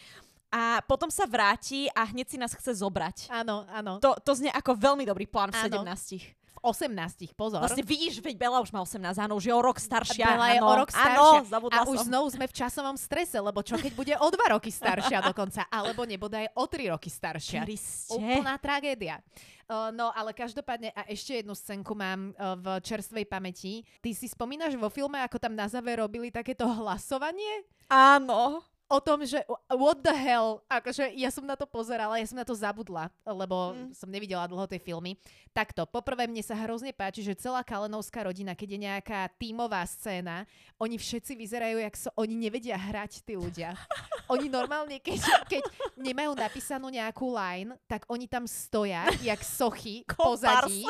[0.50, 3.30] a potom sa vráti a hneď si nás chce zobrať.
[3.30, 4.02] Áno, áno.
[4.02, 5.86] To, to znie ako veľmi dobrý plán v áno.
[5.86, 6.39] 17.
[6.62, 7.64] 18, pozor.
[7.64, 10.26] Vlastne vidíš, veď Bela už má 18, áno, už je o rok staršia.
[10.36, 11.42] Bela je o rok staršia.
[11.48, 11.92] Áno, a som.
[11.92, 15.68] už znovu sme v časovom strese, lebo čo keď bude o dva roky staršia dokonca,
[15.72, 17.64] alebo nebodaj o tri roky staršia.
[17.64, 18.16] Kriste.
[18.16, 19.24] Úplná tragédia.
[19.70, 23.86] Uh, no, ale každopádne, a ešte jednu scénku mám uh, v čerstvej pamäti.
[24.02, 27.70] Ty si spomínaš vo filme, ako tam na záver robili takéto hlasovanie?
[27.86, 32.42] Áno o tom, že what the hell, akože ja som na to pozerala, ja som
[32.42, 33.94] na to zabudla, lebo mm.
[33.94, 35.14] som nevidela dlho tie filmy.
[35.54, 40.50] Takto, poprvé mne sa hrozne páči, že celá Kalenovská rodina, keď je nejaká tímová scéna,
[40.82, 43.78] oni všetci vyzerajú, jak so, oni nevedia hrať tí ľudia.
[44.30, 45.64] Oni normálne, keď, keď
[45.98, 50.86] nemajú napísanú nejakú line, tak oni tam stoja, jak sochy pozadí.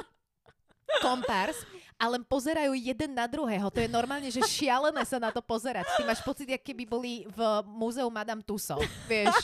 [0.99, 1.55] Kompárs
[1.99, 3.67] a len pozerajú jeden na druhého.
[3.67, 5.83] To je normálne, že šialené sa na to pozerať.
[5.99, 9.35] Ty máš pocit, jak keby boli v múzeu Madame Tussauds, vieš,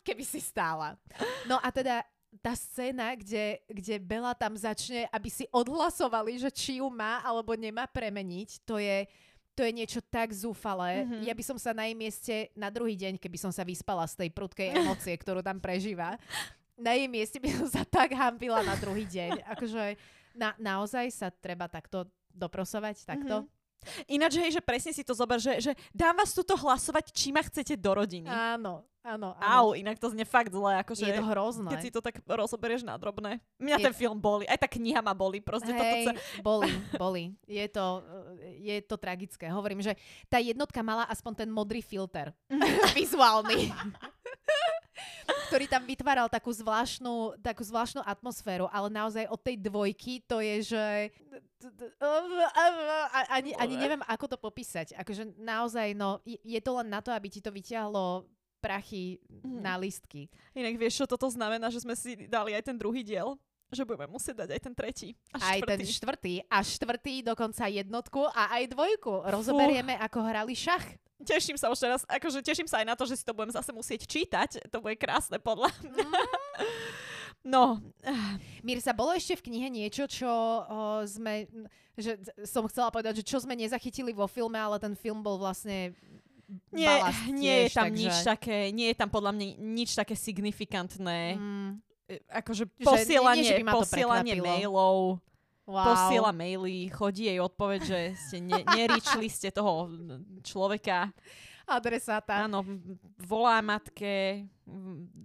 [0.00, 0.96] keby si stála.
[1.44, 2.00] No a teda
[2.40, 7.52] tá scéna, kde, kde Bela tam začne, aby si odhlasovali, že či ju má alebo
[7.52, 9.04] nemá premeniť, to je,
[9.52, 11.04] to je niečo tak zúfalé.
[11.04, 11.22] Mm-hmm.
[11.28, 14.24] Ja by som sa na jej mieste na druhý deň, keby som sa vyspala z
[14.24, 16.16] tej prudkej emócie, ktorú tam prežíva,
[16.80, 19.44] na jej mieste by som sa tak hambila na druhý deň.
[19.52, 20.00] Akože
[20.34, 23.44] na, naozaj sa treba takto doprosovať, takto?
[23.44, 23.58] Mm-hmm.
[24.12, 27.40] Ináč, hej, že presne si to zober, že, že dám vás tuto hlasovať, či ma
[27.40, 28.28] chcete do rodiny.
[28.28, 29.72] Áno, áno, áno.
[29.72, 30.76] Au, inak to znie fakt zle.
[30.84, 31.70] Akože, je to hrozné.
[31.72, 33.40] Keď si to tak rozoberieš na drobné.
[33.56, 33.84] Mňa je...
[33.88, 35.40] ten film boli, aj tá kniha ma boli.
[35.40, 36.12] Proste hej, toto sa...
[36.44, 36.68] boli,
[37.02, 37.22] boli.
[37.48, 38.04] Je to,
[38.60, 39.48] je to tragické.
[39.48, 39.96] Hovorím, že
[40.28, 42.36] tá jednotka mala aspoň ten modrý filter.
[43.00, 43.72] Vizuálny.
[45.50, 50.70] Ktorý tam vytváral takú zvláštnu, takú zvláštnu atmosféru, ale naozaj od tej dvojky to je,
[50.70, 50.84] že
[53.26, 54.94] ani, ani neviem, ako to popísať.
[54.94, 58.30] Akože naozaj, no, je to len na to, aby ti to vyťahlo
[58.62, 59.58] prachy mm.
[59.58, 60.30] na listky.
[60.54, 63.34] Inak vieš, čo toto znamená, že sme si dali aj ten druhý diel?
[63.70, 65.08] že budeme musieť dať aj ten tretí.
[65.30, 66.42] A aj ten štvrtý.
[66.50, 69.30] A štvrtý dokonca jednotku a aj dvojku.
[69.30, 70.02] Rozoberieme, Fú.
[70.10, 70.82] ako hrali šach.
[71.20, 73.70] Teším sa už teraz, akože teším sa aj na to, že si to budem zase
[73.76, 74.72] musieť čítať.
[74.72, 76.06] To bude krásne podľa mňa.
[76.08, 76.24] Mm.
[77.40, 77.80] No.
[78.60, 80.64] Mirsa, bolo ešte v knihe niečo, čo o,
[81.08, 81.48] sme,
[81.96, 85.96] že som chcela povedať, že čo sme nezachytili vo filme, ale ten film bol vlastne
[86.74, 86.88] nie,
[87.30, 88.00] nie tiež, je tam takže...
[88.02, 91.38] nič také, nie je tam podľa mňa nič také signifikantné.
[91.38, 91.70] Mm.
[92.28, 95.22] Akože posielanie, nie, nie, posielanie mailov
[95.70, 95.86] Wow.
[95.94, 99.86] Posiela maily, chodí jej odpoveď, že ste ne, neričli ste toho
[100.42, 101.14] človeka.
[101.70, 102.50] Adresáta.
[102.50, 102.66] Áno,
[103.22, 104.42] volá matke,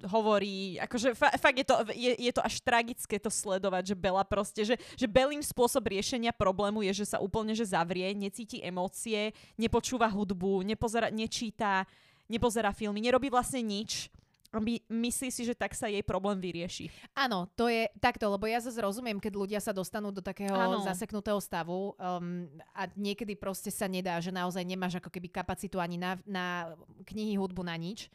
[0.06, 4.22] hovorí, akože fa- fakt je to, je, je to až tragické to sledovať, že Bela
[4.22, 9.34] proste, že, že Belým spôsob riešenia problému je, že sa úplne že zavrie, necíti emócie,
[9.58, 11.90] nepočúva hudbu, nepozera, nečíta,
[12.30, 14.14] nepozerá filmy, nerobí vlastne nič
[14.54, 16.88] my, myslí si, že tak sa jej problém vyrieši.
[17.18, 20.86] Áno, to je takto, lebo ja zase rozumiem, keď ľudia sa dostanú do takého ano.
[20.86, 26.00] zaseknutého stavu um, a niekedy proste sa nedá, že naozaj nemáš ako keby kapacitu ani
[26.00, 26.76] na, na
[27.08, 28.08] knihy, hudbu, na nič.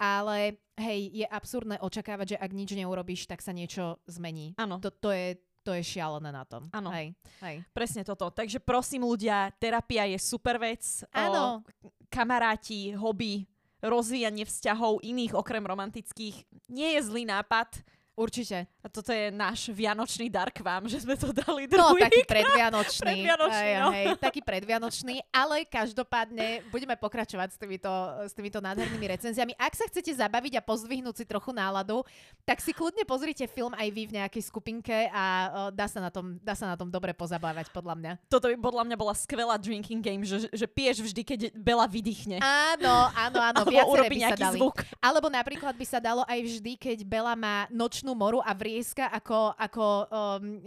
[0.00, 4.56] Ale hej, je absurdné očakávať, že ak nič neurobiš, tak sa niečo zmení.
[4.58, 4.80] Áno.
[4.82, 6.66] To, to je to je šialené na tom.
[6.74, 6.90] Áno.
[6.90, 7.62] Hej, hej.
[7.70, 8.34] Presne toto.
[8.34, 10.82] Takže prosím ľudia, terapia je super vec.
[11.14, 11.62] Áno.
[12.10, 13.46] kamaráti, hobby,
[13.82, 18.68] rozvíjanie vzťahov iných okrem romantických nie je zlý nápad, Určite.
[18.84, 21.96] A toto je náš vianočný dar k vám, že sme to dali druhý.
[21.96, 23.08] No, taký predvianočný.
[23.08, 23.88] predvianočný, hej, no.
[23.88, 27.88] hej, taký predvianočný, ale každopádne budeme pokračovať s týmito,
[28.28, 29.56] s týmito nádhernými recenziami.
[29.56, 32.04] Ak sa chcete zabaviť a pozdvihnúť si trochu náladu,
[32.44, 36.12] tak si kľudne pozrite film aj vy v nejakej skupinke a uh, dá, sa na
[36.12, 38.12] tom, dá sa na tom dobre pozabávať, podľa mňa.
[38.28, 42.44] Toto by podľa mňa bola skvelá drinking game, že, že piješ vždy, keď Bela vydýchne.
[42.44, 43.58] Áno, áno, áno.
[43.64, 44.60] Alebo urobí by sa dali.
[44.60, 44.84] zvuk.
[45.00, 49.06] Alebo napríklad by sa dalo aj vždy, keď Bela má noč nočnú moru a vrieska
[49.14, 50.58] ako, ako um,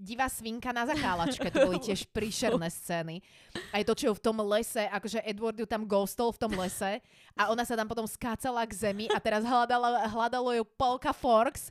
[0.00, 1.52] divá svinka na zakálačke.
[1.52, 3.20] To boli tiež príšerné scény.
[3.76, 7.04] Aj to, čo v tom lese, akože Edward ju tam ghostol v tom lese
[7.36, 11.68] a ona sa tam potom skácala k zemi a teraz hľadala, hľadalo ju Polka Forks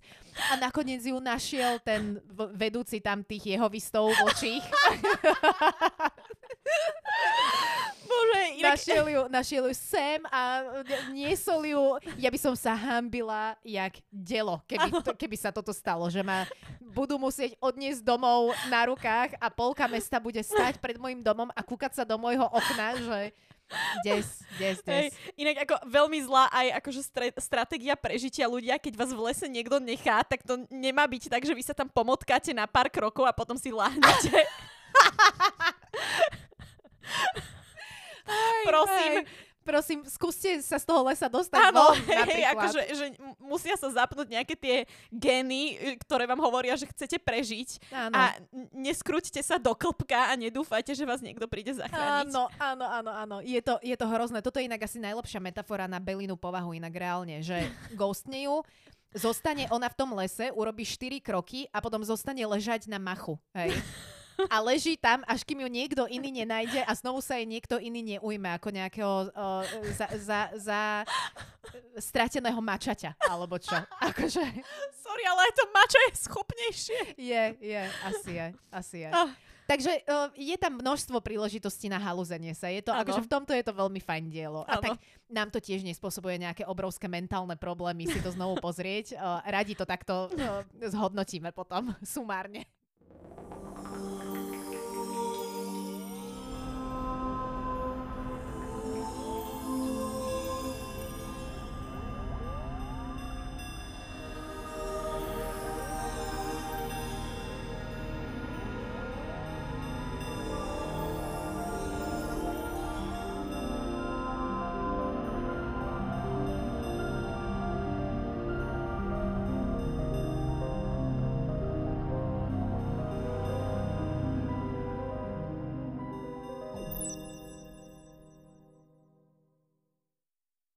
[0.53, 2.21] a nakoniec ju našiel ten
[2.53, 4.61] vedúci tam tých jeho vystov vočích.
[8.07, 8.79] Bože, inak...
[8.79, 10.41] našiel, ju, našiel ju sem a
[11.11, 11.83] niesol ju.
[12.15, 16.47] Ja by som sa hambila jak delo, keby, to, keby sa toto stalo, že ma
[16.79, 21.61] budú musieť odniesť domov na rukách a polka mesta bude stať pred môjim domom a
[21.61, 23.19] kúkať sa do môjho okna, že
[23.99, 24.23] Des,
[24.55, 25.11] des, des.
[25.11, 29.43] Hey, inak ako veľmi zlá aj akože stre- stratégia prežitia ľudia, keď vás v lese
[29.43, 33.27] niekto nechá, tak to nemá byť tak, že vy sa tam pomotkáte na pár krokov
[33.27, 34.31] a potom si láhnete.
[38.27, 39.23] Aj, Prosím.
[39.23, 39.45] Aj.
[39.67, 41.99] Prosím, skúste sa z toho lesa dostať Áno, von,
[42.31, 43.05] hej, akože že
[43.35, 48.15] musia sa zapnúť nejaké tie gény, e, ktoré vám hovoria, že chcete prežiť áno.
[48.15, 48.31] a
[48.71, 52.31] neskrúťte sa do klpka a nedúfajte, že vás niekto príde zachrániť.
[52.31, 53.37] Áno, áno, áno, áno.
[53.43, 54.39] Je to, je to hrozné.
[54.39, 57.67] Toto je inak asi najlepšia metafora na Belinu povahu, inak reálne, že
[57.99, 58.63] ghostne ju,
[59.11, 63.35] zostane ona v tom lese, urobí 4 kroky a potom zostane ležať na machu.
[63.51, 63.75] Hej
[64.53, 68.17] a leží tam, až kým ju niekto iný nenájde a znovu sa jej niekto iný
[68.17, 69.63] neujme ako nejakého uh,
[69.97, 70.81] za, za, za
[71.97, 73.75] strateného mačaťa, alebo čo.
[74.09, 74.43] Akože...
[74.93, 76.99] Sorry, ale to mača je schopnejšie.
[77.17, 79.09] Je, je, asi je, asi je.
[79.11, 79.29] Oh.
[79.67, 82.71] Takže uh, je tam množstvo príležitostí na halúzenie sa.
[82.71, 84.63] Je to, akože v tomto je to veľmi fajn dielo.
[84.63, 84.95] A tak
[85.27, 89.19] nám to tiež nespôsobuje nejaké obrovské mentálne problémy si to znovu pozrieť.
[89.19, 92.63] Uh, radi to takto uh, zhodnotíme potom sumárne.